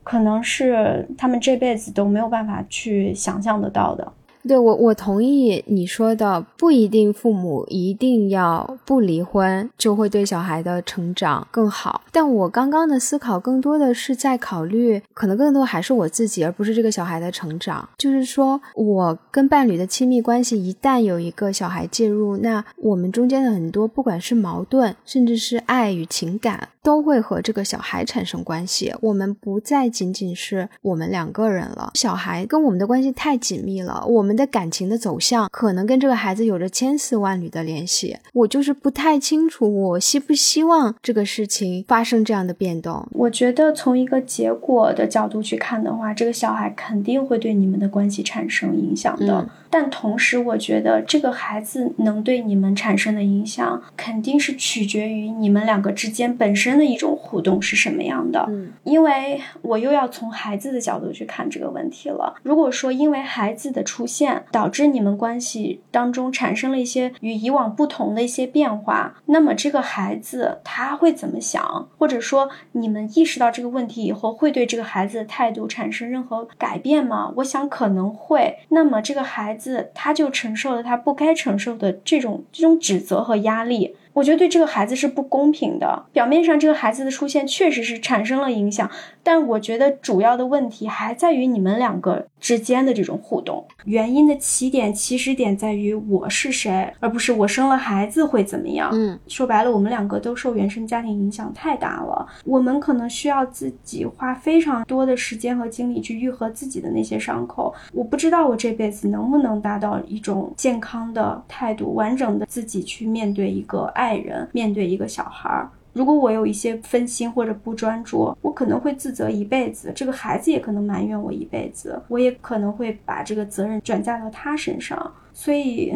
[0.04, 4.10] 可能是他们这辈子都没有办法去想象得到的。
[4.48, 12.02] 对我，我同意你说的，不一定父母一定要不离婚就会对小孩的成长更好。
[12.12, 17.88] 但我刚刚的思考更多的是在考虑，可能更多还是我自己，而不是这个小孩的成长。
[17.98, 28.94] 就是说我跟伴侣的亲密关系，一旦有一个小孩介入，那我们中间的很多，不管是矛盾，甚至是爱与情感，都会和这个小孩产生关系。
[29.00, 34.34] 我们不再仅仅是我们两个人了，小孩跟我们的关系太紧密了，我们。
[34.34, 43.08] 的感情的走向可能跟这个孩子有着千丝万缕的联系，我就是不太清楚，我希不希望这个事情发生这样的变动。
[43.12, 49.48] 我觉得从一个结果的角度去看的话，这个小孩肯定会对你们的关系产生影响的。
[49.70, 58.46] 但同时，我觉得这个孩子能对你们产生的影响，肯定是取决于你们两个之间本身的一种互动是什么样的。
[58.50, 62.36] 嗯，因为我又要从孩子的角度去看这个问题了。
[62.44, 71.90] 如果说因为孩子的出现导致你们关系当中产生了一些与以往不同的一些变化，那么这个孩子他会怎么想？
[71.98, 77.32] 或者说你们意识到这个问题以后，会对这个孩子的态度产生任何改变吗？
[77.38, 78.60] 我想可能会。
[78.70, 79.92] 那么这个孩子。
[79.94, 83.96] 他就承受了他不该承受的这种这种指责和压力。
[84.14, 86.06] 我觉得对这个孩子是不公平的。
[86.14, 88.90] 表面上这个孩子的出现确实是产生了影响，
[89.24, 93.66] 但我觉得主要的问题还在于你们两个之间的这种互动。
[93.86, 98.92] 原因的起点起始点在于我是谁，而不是我生了孩子会怎么样。
[98.94, 107.74] 嗯，说白了，我们两个都受原生家庭影响太大了，我们可能需要自己花非常多的时间和精力去愈合自己的那些伤口。
[107.92, 114.04] 我不知道我这辈子能不能达到一种健康的态度，完整的自己去面对一个爱。
[114.04, 119.92] 爱人面对一个小孩儿，如果我有一些分心或者不专注，我可能会自责一辈子。
[119.96, 125.14] 这个孩子也可能埋怨我一辈子，我也可能会把这个责任转嫁到他身上。
[125.34, 125.94] 所以。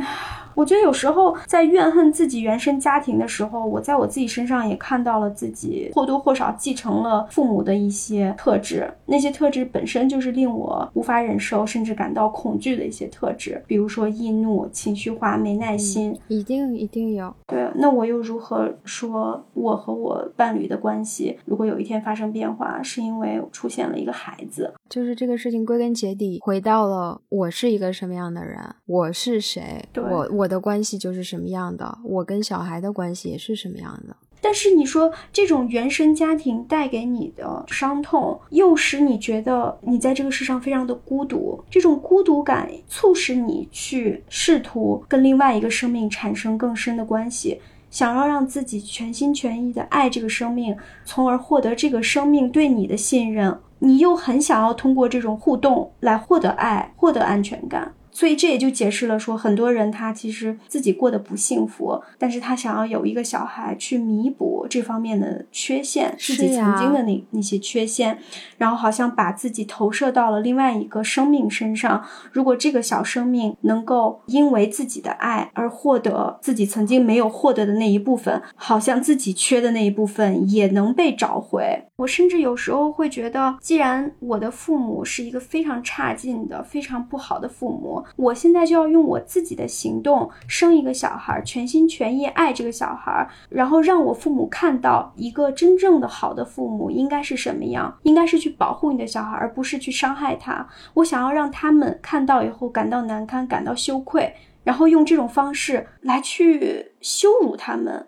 [0.56, 17.32] 我觉得有时候在怨恨自己原生家庭的时候，我在我自己身上也看到了自己或多或少继承了父母的一些特质，那些特质本身就是令我无法忍受甚至感到恐惧的一些特质，比如说易怒、情绪化、没耐心，一定一定有。
[17.46, 24.74] 对，那我又如何说我和我伴侣的关系，如果有一天发生变化，是因为出现了一个孩子？
[24.90, 28.58] 就是这个事情归根结底回到了我是一个什么样的人，
[28.88, 30.48] 我是谁，我我。
[30.48, 34.16] 的关系就是什么样的，我跟小孩的关系也是什么样的。
[34.40, 47.60] 但是你说这种原生家庭带给你的伤痛，又使你觉得你在这个世上非常的孤独，这种孤独感促使你去试图跟另外一个生命产生更深的关系，
[47.92, 50.74] 想要让自己全心全意的爱这个生命，
[51.04, 53.60] 从而获得这个生命对你的信任。
[53.80, 57.94] 你又很想要通过这种互动来获得爱，获得安全感。
[58.18, 68.18] 所以这也就解释了，说很多人他其实自己过得不幸福，但是他想要有一个小孩去弥补这方面的缺陷，自己曾经的那那些缺陷，
[68.58, 72.04] 然后好像把自己投射到了另外一个生命身上。
[72.32, 81.84] 如果这个小生命能够因为自己的爱而获得自己曾经没有获得的那一部分，好像自己缺的那一部分也能被找回。
[81.98, 88.04] 我甚至有时候会觉得，既然我的父母是一个非常差劲的、非常不好的父母。
[88.16, 100.68] 我现在就要用我自己的行动生一个小孩，全心全意爱这个小孩，然后让我父母看到一个真正的好的父母应该是什么样，应该是去保护你的小孩，而不是去伤害他。
[100.96, 104.34] 我想要让他们看到以后感到难堪，感到羞愧，
[104.64, 108.08] 然后用这种方式来去羞辱他们。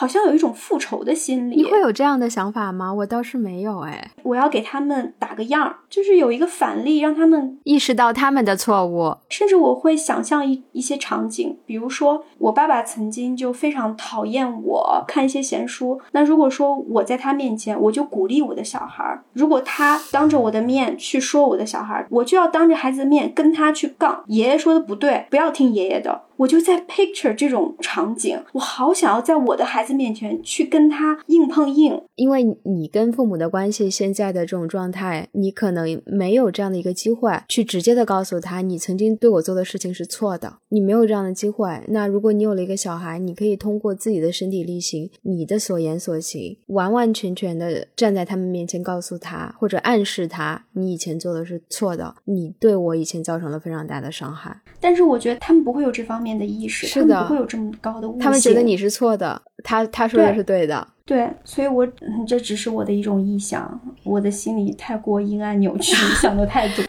[0.00, 2.90] 好像有一种复仇的心理，你会有这样的想法吗？
[2.90, 4.12] 我倒是没有哎。
[4.22, 9.14] 我要给他们打个样儿，就是有一个反例，让他们意识到他们的错误。
[9.28, 16.00] 甚至我会想象一一些场景，比如说我爸爸曾经就非常讨厌我看一些闲书。
[16.12, 24.24] 那如果说我在他面前，我就鼓励我的小孩儿；如果他当着我的面去说我的小孩儿，我就要当着孩子的面跟他去杠。
[24.28, 26.22] 爷爷说的不对，不要听爷爷的。
[26.40, 41.68] 我就在 picture 这种场景，我好想要在我的孩子面前去跟他硬碰硬，因为你跟父母的关系现在的这种状态，你可能没有这样的一个机会去直接的告诉他，你曾经对我做的事情是错的，你没有这样的机会。
[41.88, 54.58] 那如果你有了一个小孩，你可以通过自己的身体力行，你的所言所行，完完全全的站在他们面前告诉他，或者暗示他，你以前做的是错的，你对我以前造成了非常大的伤害。
[54.80, 56.29] 但是我觉得他们不会有这方面。
[56.38, 61.86] 的意识是的，不会有这么高的误他们觉得你是错的，他他说的是对的，对，所以我
[62.26, 66.84] 这只是我的一种臆想，我的心里太过阴暗扭曲， 想的太多。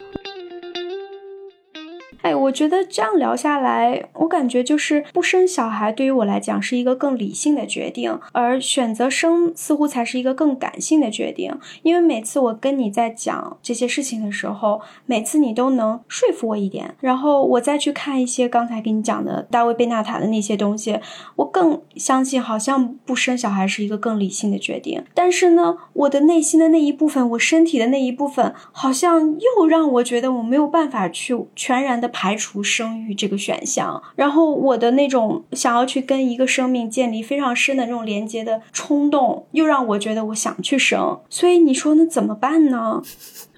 [2.21, 11.57] 哎，我觉得这样聊下来，我感觉就是不生小孩对于我来讲是一个更理性的决定，而选择生似乎才是一个更感性的决定。
[11.83, 20.99] 因为每次我跟你在讲这些事情的时候，每次你都能说服我一点，然后我再去看一些刚才给你讲的大卫贝纳塔的那些东西，
[21.37, 25.03] 我更相信好像不生小孩是一个更理性的决定。
[25.15, 34.01] 但是呢，我的内心的那一部分，我身体的那一部分，好像又让我觉得我没有办法去全然的排除生育这个选项。
[34.15, 41.19] 然后我的那种想要去跟一个生命建立非常深的这种连接的冲动，又让我觉得我想去生。
[41.29, 43.01] 所以你说那怎么办呢？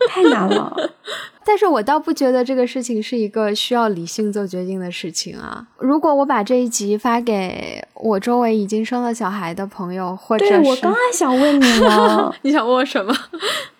[0.07, 0.75] 太难了。
[1.45, 5.67] 但是我倒不觉得这个事情是一个需要理性做决定的事情啊。
[5.77, 13.13] 如果我把这一集发给我周围已经生了小孩的朋友，或者对我刚还想问你呢， 你想问我什么？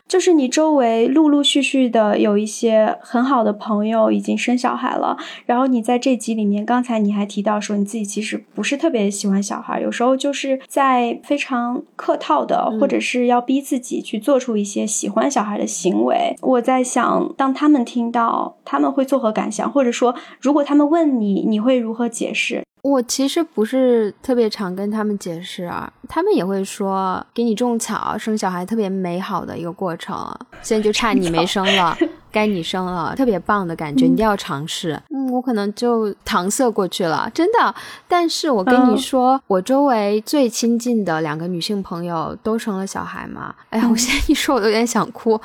[0.08, 16.36] 就是你周围陆陆续续的有一些很好的朋友已经生小孩了，然后你在这集里面，刚才你还提到说你自己其实不是特别喜欢小孩，有时候就是在非常客套的，或者是要逼自己去做出一些喜欢小孩的行为。
[16.42, 19.72] 我在想，当他们听到，他们会作何感想？
[19.72, 22.64] 或者说，如果他们问你，你会如何解释？
[22.84, 30.18] 我其实不是特别常跟他们解释啊，他们也会说给你种草，生小孩特别美好的一个过程，
[30.62, 31.98] 现在就差你没生了，
[32.30, 35.02] 该你生了，特别棒的感觉，你一定要尝试。
[35.12, 37.74] 嗯，我可能就搪塞过去了，真的。
[38.10, 45.40] 但是我跟你说，我周围最亲近的两个女性朋友都生了小孩嘛，哎呀，我现在一说，我都有点想哭。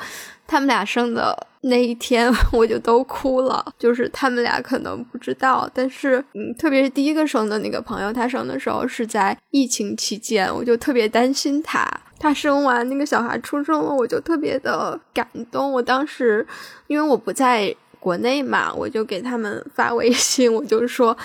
[0.49, 3.63] 他们俩生的那一天， 我就都哭了。
[3.77, 11.87] 就是他们俩可能不知道，但是嗯，特别是第一个生的那个朋友，他生的时候是在疫情期间，我就特别担心他。
[12.17, 15.71] 他生完那个小孩出生了，我就特别的感动。
[15.71, 16.45] 我当时
[16.87, 21.15] 因为我不在国内嘛，我就给他们发微信，我就说：“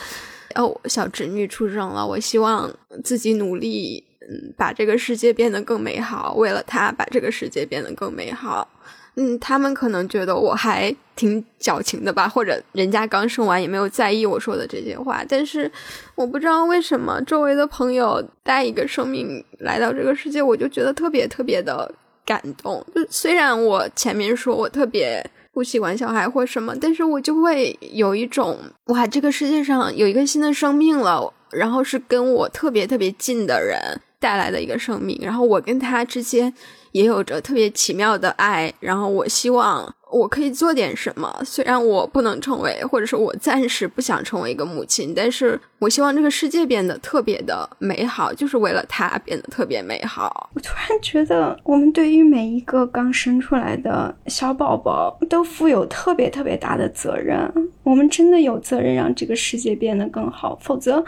[0.55, 2.71] 哦，小侄女出生了，我希望
[3.03, 6.35] 自己努力，嗯，把这个世界变得更美好。
[6.35, 8.69] 为了他，把这个世界变得更美好。”
[9.17, 15.25] 嗯，他们可能觉得我还挺矫情的吧，或者人家刚生完也没有在意我说的这些话。
[15.29, 15.71] 但是
[16.17, 21.95] 我不知道为什么周围的朋友带一个生命来到这个世界，我就觉得特别特别的
[22.27, 22.85] 感动。
[22.93, 33.79] 就虽然我前面说我特别不喜欢小孩或什么，但是我就会有一种哇，这个世界上有一个新的生命了，然后是跟我特别特别近的人
[34.19, 36.53] 带来的一个生命，然后我跟他之间。
[36.95, 41.43] 也有着特别奇妙的爱，然后我希望我可以做点什么。
[41.45, 50.51] 虽然我不能成为，或者是我暂时不想成为一个母亲，但是我希望这个世界变得特别的美好，就是为了他变得特别美好。
[50.55, 57.53] 我突然觉得，我们对于每一个刚生出来的小宝宝都负有特别特别大的责任。
[57.83, 61.05] 我们真的有责任让这个世界变得更好，否则，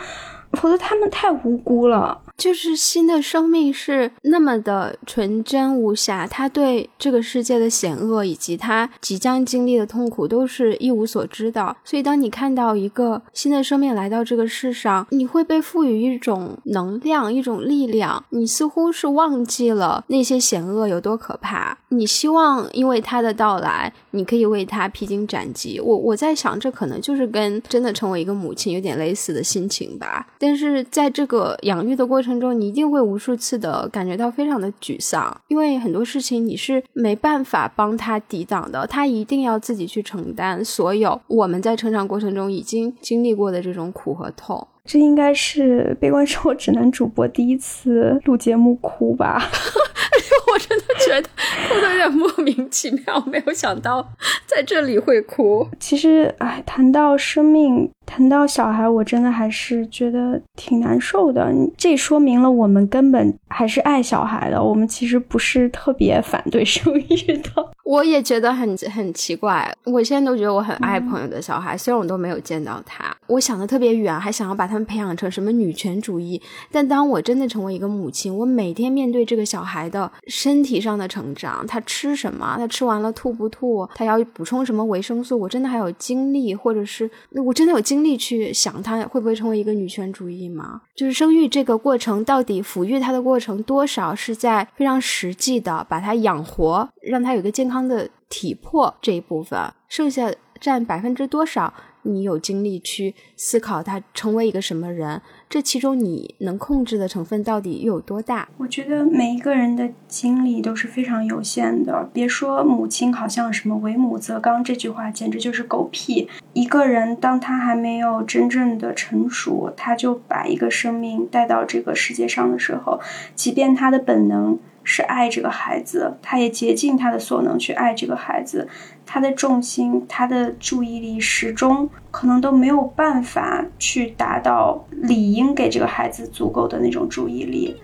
[0.57, 2.21] 否则他们太无辜了。
[2.37, 11.77] 就是新的生命是那么的纯真无瑕，他对这个世界的险恶以及他即将经历的痛苦都是一无所知的。
[11.85, 18.25] 所以，当你看到一个新的生命来到这个世上，你会被赋予一种能量、一种力量。
[18.31, 21.79] 你似乎是忘记了那些险恶有多可怕。
[21.89, 25.81] 你希望因为他的到来，你可以为他披荆斩棘。
[25.81, 30.27] 我我在想，这可能就是跟真的成为一个母亲有点类似的心情吧。
[30.39, 44.67] 但是在这个养育的过程，程中，你一定会无数次的感觉到非常的沮丧，因为很多事情你是没办法帮他抵挡的，他一定要自己去承担所有我们在成长过程中已经经历过的这种苦和痛。
[44.85, 49.43] 这应该是《悲观生活指南》主播第一次录节目哭吧？
[50.53, 51.29] 我真的觉得
[51.69, 54.07] 哭的有点莫名其妙，没有想到
[54.47, 55.67] 在这里会哭。
[55.81, 61.53] 其实，哎，谈到生命，谈到小孩，我真的还是觉得挺难受的。
[61.77, 67.71] 这说明了我们根本还是爱小孩的，我们其实不是特别反对生育的。
[67.87, 73.17] 我也觉得很很奇怪，我现在都觉得我很爱朋友的小孩，虽然我都没有见到他。
[73.29, 76.43] 我想的特别远，还想要把他们培养成什么女权主义。
[76.73, 87.09] 但当我真的成为一个母亲，我每天面对这个小孩的身体上的成长，他吃什么，他吃完了吐不吐，他要补充什么维生素，我真的还有精力，或者是
[87.45, 90.81] 我真的有精力去想他会不会成为一个女权主义吗？
[90.97, 97.76] 就是生育这个过程，到底抚育他的过程多少是在非常实际的把他养活，让他有一个健康。
[97.87, 99.59] 的体魄这一部分，
[99.89, 101.75] 剩下占百分之多少？
[102.09, 105.21] 你有精力去思考他成为一个什么人，
[105.51, 108.49] 这其中你能控制的成分到底又有多大？
[108.59, 112.09] 我觉得每一个人的精力都是非常有限的。
[112.13, 116.29] 别说母亲，好像什么“为母则刚”这句话，简直就是狗屁。
[116.53, 123.01] 一个人当他还没有真正的成熟，他就把一个生命带到这个世界上的时候，
[123.35, 124.57] 即便他的本能。
[124.89, 128.69] 是爱这个孩子，他也竭尽他的所能去爱这个孩子，
[129.05, 137.77] 他的重心、他的注意力始终可能都没有办法去达到理应给这个孩子足够的那种注意力。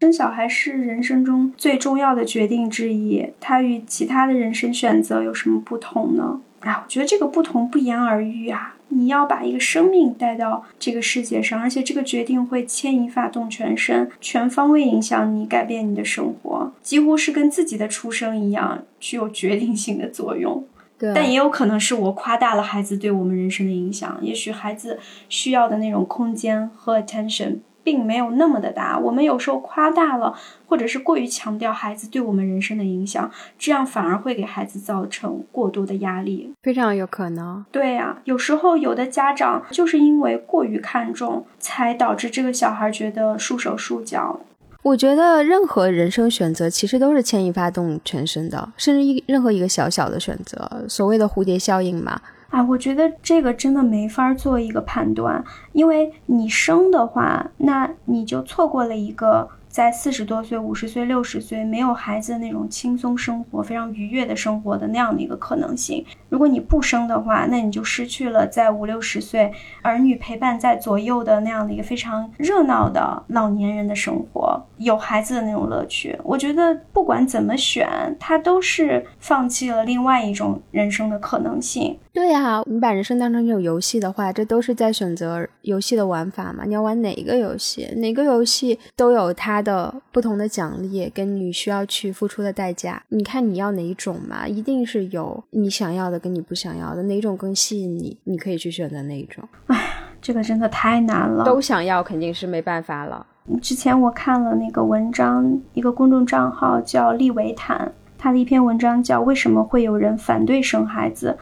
[0.00, 6.40] 生小孩是人生中最重要的决定之一，它与其他的人生选择有什么不同呢？
[6.60, 8.76] 啊，我觉得这个不同不言而喻啊。
[8.92, 20.66] 你要把一个生命带到这个世界上，而且这个决定会牵一发动全身，全方位影响你，改变你的生活，几乎是跟自己的出生一样，具有决定性的作用。
[20.98, 24.98] 对，但也有可能是我夸大了孩子对我们人生的影响，也许孩子
[25.28, 27.58] 需要的那种空间和 attention。
[27.82, 37.64] 并没有那么的大，我们有时候夸大了，或者是过于强调孩子对我们人生的影响，这样反而会给孩子造成过多的压力，非常有可能。
[37.72, 44.40] 对呀，有时候有的家长就是因为过于看重，才导致这个小孩觉得束手束脚。
[44.82, 52.18] 我觉得任何人生选择其实都是牵一发动全身的，甚至一任何一个小小的选择，所谓的蝴蝶效应嘛。
[52.50, 59.48] 啊，我觉得这个真的没法做一个判断，因为你生的话，那你就错过了一个。
[59.70, 66.04] 在四十多岁、五十岁、六十岁没有孩子的那种轻松生活、非常愉悦的生活的那样的一个可能性。
[66.28, 69.52] 如果你不生的话，那你就失去了在五六十岁
[69.82, 76.18] 儿女陪伴在左右的那样的一个非常热闹的老年人的生活，有孩子的那种乐趣。
[76.24, 81.96] 我觉得不管怎么选，他都是放弃了另外一种人生的可能性。
[82.12, 86.64] 对呀，你把人生当成一种游戏的话，这都是在选择游戏的玩法嘛？
[86.66, 87.86] 你要玩哪一个游戏？
[87.96, 93.02] 哪个游戏都有它的不同的奖励，跟你需要去付出的代价。
[93.08, 94.46] 你看你要哪一种嘛？
[94.46, 99.48] 一定是有你想要的跟你不想要的，哪种更吸引你，你可以去选择哪一种。
[99.66, 99.78] 哎，
[100.20, 101.44] 这个真的太难了。
[101.44, 103.26] 都想要肯定是没办法了。
[103.60, 111.36] 之前我看了那个文章，一个公众账号叫利维坦，他的一篇文章叫《为什么会有人反对生孩子》。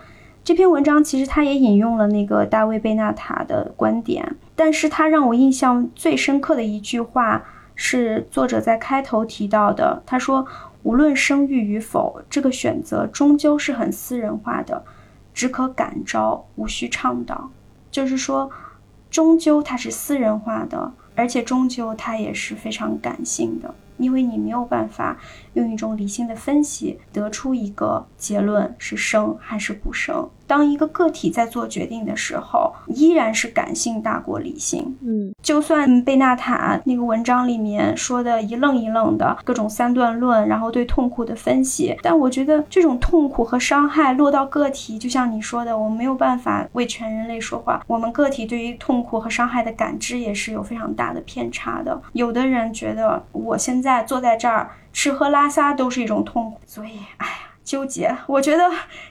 [0.45, 7.45] 这篇文章其实他也引用了那个大卫贝纳塔的观点，但是他让我印象最深刻的一句话
[7.81, 10.03] 是作者在开头提到的。
[10.05, 10.45] 他说
[10.83, 14.85] ：“无论生育与否，这个选择终究是很私人化的，
[15.33, 17.51] 只可感召，无需倡导。”
[17.93, 18.51] 就是说，
[19.09, 23.73] 终究它是私人化的，而且终究它也是非常感性的。
[23.97, 25.17] 因为你没有办法
[25.59, 30.29] 用一种理性的分析得出一个结论是生还是不生。
[30.47, 34.97] 当一个个体在做决定的时候，依然是感性大过理性。
[35.03, 47.85] 嗯，就算贝纳塔那个文章里面说的一愣一愣的各种三段论，然后对痛苦的分析，但我觉得这种痛苦和伤害落到个体，就像你说的，我们没有办法为全人类说话。
[47.87, 52.01] 我们个体对于痛苦和伤害的感知也是有非常大的偏差的。
[52.15, 57.33] 有的人觉得我现在坐在这儿吃喝拉撒都是一种痛苦，所以，哎呀。
[57.69, 58.65] 纠结，我觉得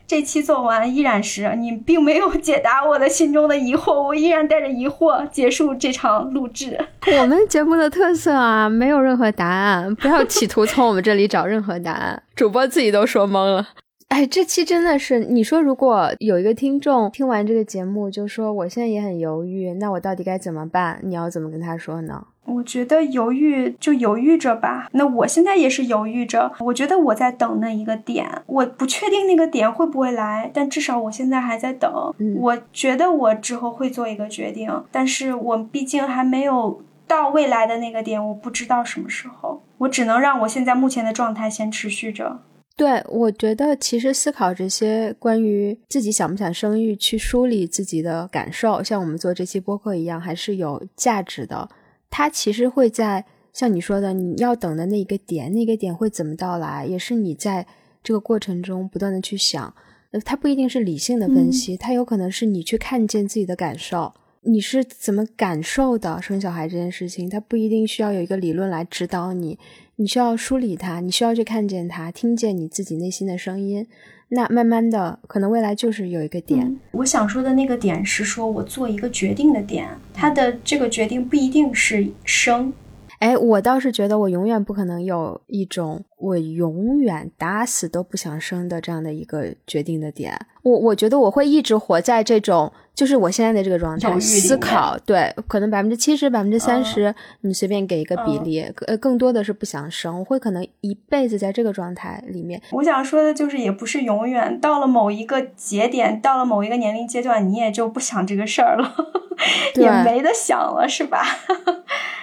[0.07, 6.75] 这期做完依然是你并没有解答我的心中的疑惑，我依然带着疑惑结束这场录制。
[7.19, 12.23] 我们节目的特色啊，没有任何答案，不要企图从我们这里找任何答案。
[12.35, 13.67] 主播自己都说懵了。
[14.09, 20.99] 哎，这期真的是，你说如果有一个听众听完这个节目就说我现在也很犹豫，那我到底该怎么办？
[21.03, 22.25] 你要怎么跟他说呢？
[22.45, 24.87] 我觉得犹豫就犹豫着吧。
[24.93, 26.51] 那我现在也是犹豫着。
[26.59, 31.91] 我觉得我在等那一个点，我不确定那个点会不会来，但至少我现在还在等。
[32.39, 39.61] 我觉得我之后会做一个决定，但是我毕竟还没有到未来的那个点，我不知道什么时候。
[39.79, 42.39] 我只能让我现在目前的状态先持续着。
[42.77, 51.67] 对，我觉得其实思考这些关于自己想不想生育，去梳理自己的感受，像我们做这期播客一样，还是有价值的。
[52.11, 57.65] 它其实会在像你说的，你要等的那一个点，那个点会怎么到来，也是你在
[58.03, 59.73] 这个过程中不断的去想。
[60.11, 69.57] 呃，它不一定是理性的分析，它有可能是你去看见自己的感受，你是怎么感受的生小孩这件事情，它不一定需要有一个理论来指导你，
[69.97, 73.85] 你需要梳理它，你需要去看见它，听见你自己内心的声音。
[74.29, 76.77] 那慢慢的，可能未来就是有一个点。
[76.91, 82.73] 我想说的那个点是说，我做一个决定的点，他的这个决定不一定是生。
[83.19, 90.39] 哎，我倒是觉得我永远不可能有一种我永远打死都不想生的这样的一个决定的点。
[90.61, 94.97] 我我觉得我会一直活在这种，就是我现在的这个状态，思考。
[94.99, 100.19] 对，可能百分之七十、百分之三十，你随便给一个比例，呃，更多的是不想生。
[100.19, 102.61] 我会可能一辈子在这个状态里面。
[102.71, 108.93] 我想说的就是，也不是永远，到了某一个节点，到了某一个年龄阶段，你也就不想这个事儿了，
[109.75, 111.23] 也没得想了，是吧？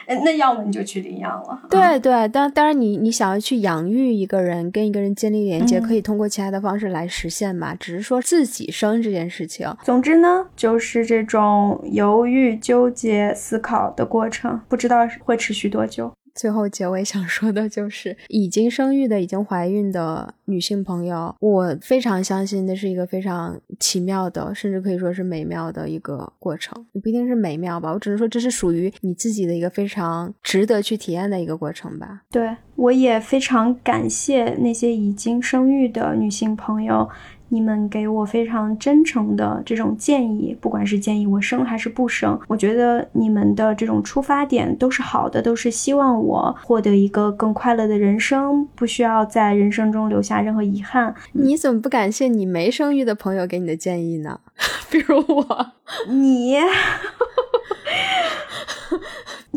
[0.07, 1.63] 那要么你就去领养了。
[1.71, 7.75] 对对，当当然，你你想要去养育一个人，跟一个人建立连接，可以通过其他的方式来实现嘛？
[7.75, 9.73] 只是说自己生这件事情。
[9.83, 16.13] 总之呢，就是这种犹豫、纠结、思考的过程，不知道会持续多久。
[16.35, 26.75] 最后结尾想说的就是，已经生育的、已经怀孕的女性朋友，我非常相信那是一个非常奇妙的，甚至可以说是美妙的一个过程。
[27.03, 32.23] 不一定是美妙吧，我只能说这是属于你自己的一个非常值得去体验的一个过程吧。
[32.31, 37.09] 对，我也非常感谢那些已经生育的女性朋友。
[37.55, 51.15] 你们给我非常真诚的这种建议，不管是建议我生还是不生，我觉得你们的这种出发点都是好的，都是希望我获得一个更快乐的人生，不需要在人生中留下任何遗憾。
[51.31, 54.41] 你怎么不感谢你没生育的朋友给你的建议呢？
[54.91, 55.73] 比如我，
[56.09, 56.57] 你。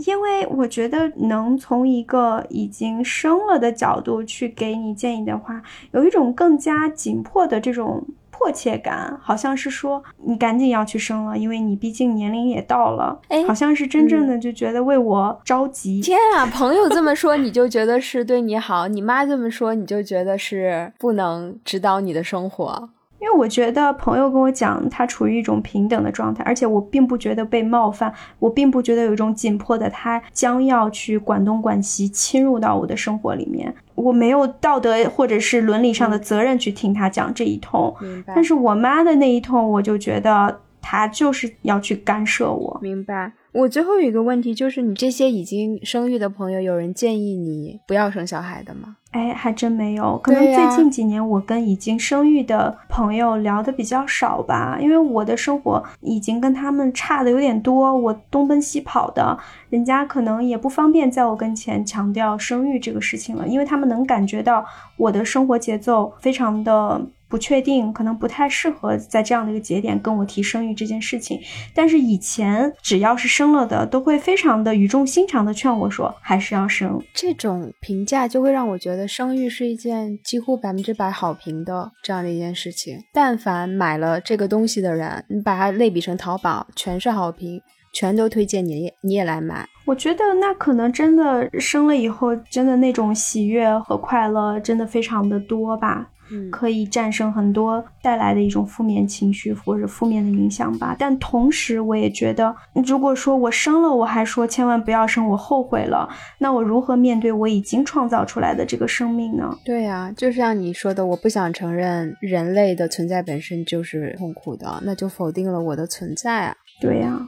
[0.06, 16.00] 因为我觉得能从一个已经生了的角度去给你建议的话，有一种更加紧迫的这种迫切感，好像是说你赶紧要去生了，因为你毕竟年龄也到了，哎，好像是真正的就觉得为我着急。
[16.02, 22.90] 天啊，朋友这么说你就觉得是对你好，你妈这么说你就觉得是不能指导你的生活。
[23.20, 37.94] 因为我觉得朋友跟我讲，他处于一种平等的状态，而且我并不觉得被冒犯，我并不觉得有一种紧迫的他将要去管东管西，侵入到我的生活里面，我没有道德或者是伦理上的责任去听他讲这一通。
[38.28, 42.80] 但是我妈的那一通，我就觉得他就是要去干涉我。
[42.82, 43.32] 明白。
[43.58, 48.98] 我最后有一个问题，就是你这些已经生育的朋友，有人建议你不要生小孩的吗？
[49.10, 50.16] 哎，还真没有。
[50.20, 59.36] 可能最近几年，我跟已经生育的朋友聊的比较少吧，因为我的生活已经跟他们差的有点多，我东奔西跑的，
[59.72, 64.64] 人家可能也不方便在我跟前强调生育这个事情了，因为他们能感觉到
[64.98, 67.02] 我的生活节奏非常的。
[67.30, 71.40] 不确定，可能不太适合在这样的一个节点跟我提生育这件事情。
[71.74, 77.02] 但是以前只要是生了的，都会非常的语重心长的劝我说，还是要生。
[77.14, 82.98] 这种评价就会让我觉得生育是一件几乎百分之百好评的这样的一件事情。
[83.14, 87.62] 但凡买了这个东西的人，你把它类比成淘宝，全是好评，
[87.94, 89.68] 全都推荐你，你也来买。
[89.86, 96.10] 我觉得那可能真的生了以后，真的那种喜悦和快乐，真的非常的多吧。
[96.52, 100.96] 可以战胜很多带来的一种负面情绪或者负面的影响吧。
[100.98, 102.56] 但同时，我也觉得，
[102.86, 106.10] 如果说我生了，我还说千万不要生，我后悔了，
[106.40, 109.58] 那我如何面对我已经创造出来的这个生命呢？
[109.64, 116.56] 对呀，就像你说的，我不想承认人类的存在本身就是痛苦的，那就否定了我的存在啊。
[116.80, 117.20] 对呀。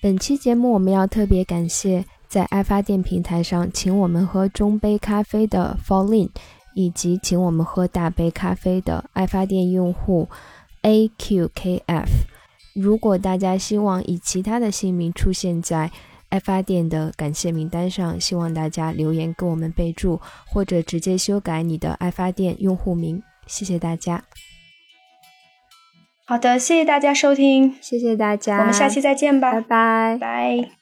[0.00, 6.28] 本期节目我们要特别感谢在爱发电平台上请我们喝中杯咖啡的 Fallin。
[6.78, 10.28] 以及请我们喝大杯咖啡的爱发电用户
[10.82, 12.06] AQKF。
[12.72, 15.90] 如果大家希望以其他的姓名出现在
[16.28, 23.20] 爱发电的感谢名单上，希望大家留言给我们备注，或者直接修改你的爱发电用户名。
[23.48, 24.22] 谢谢大家。
[26.26, 30.77] 好的，谢谢大家收听，谢谢大家，我们下期再见吧，拜拜，拜。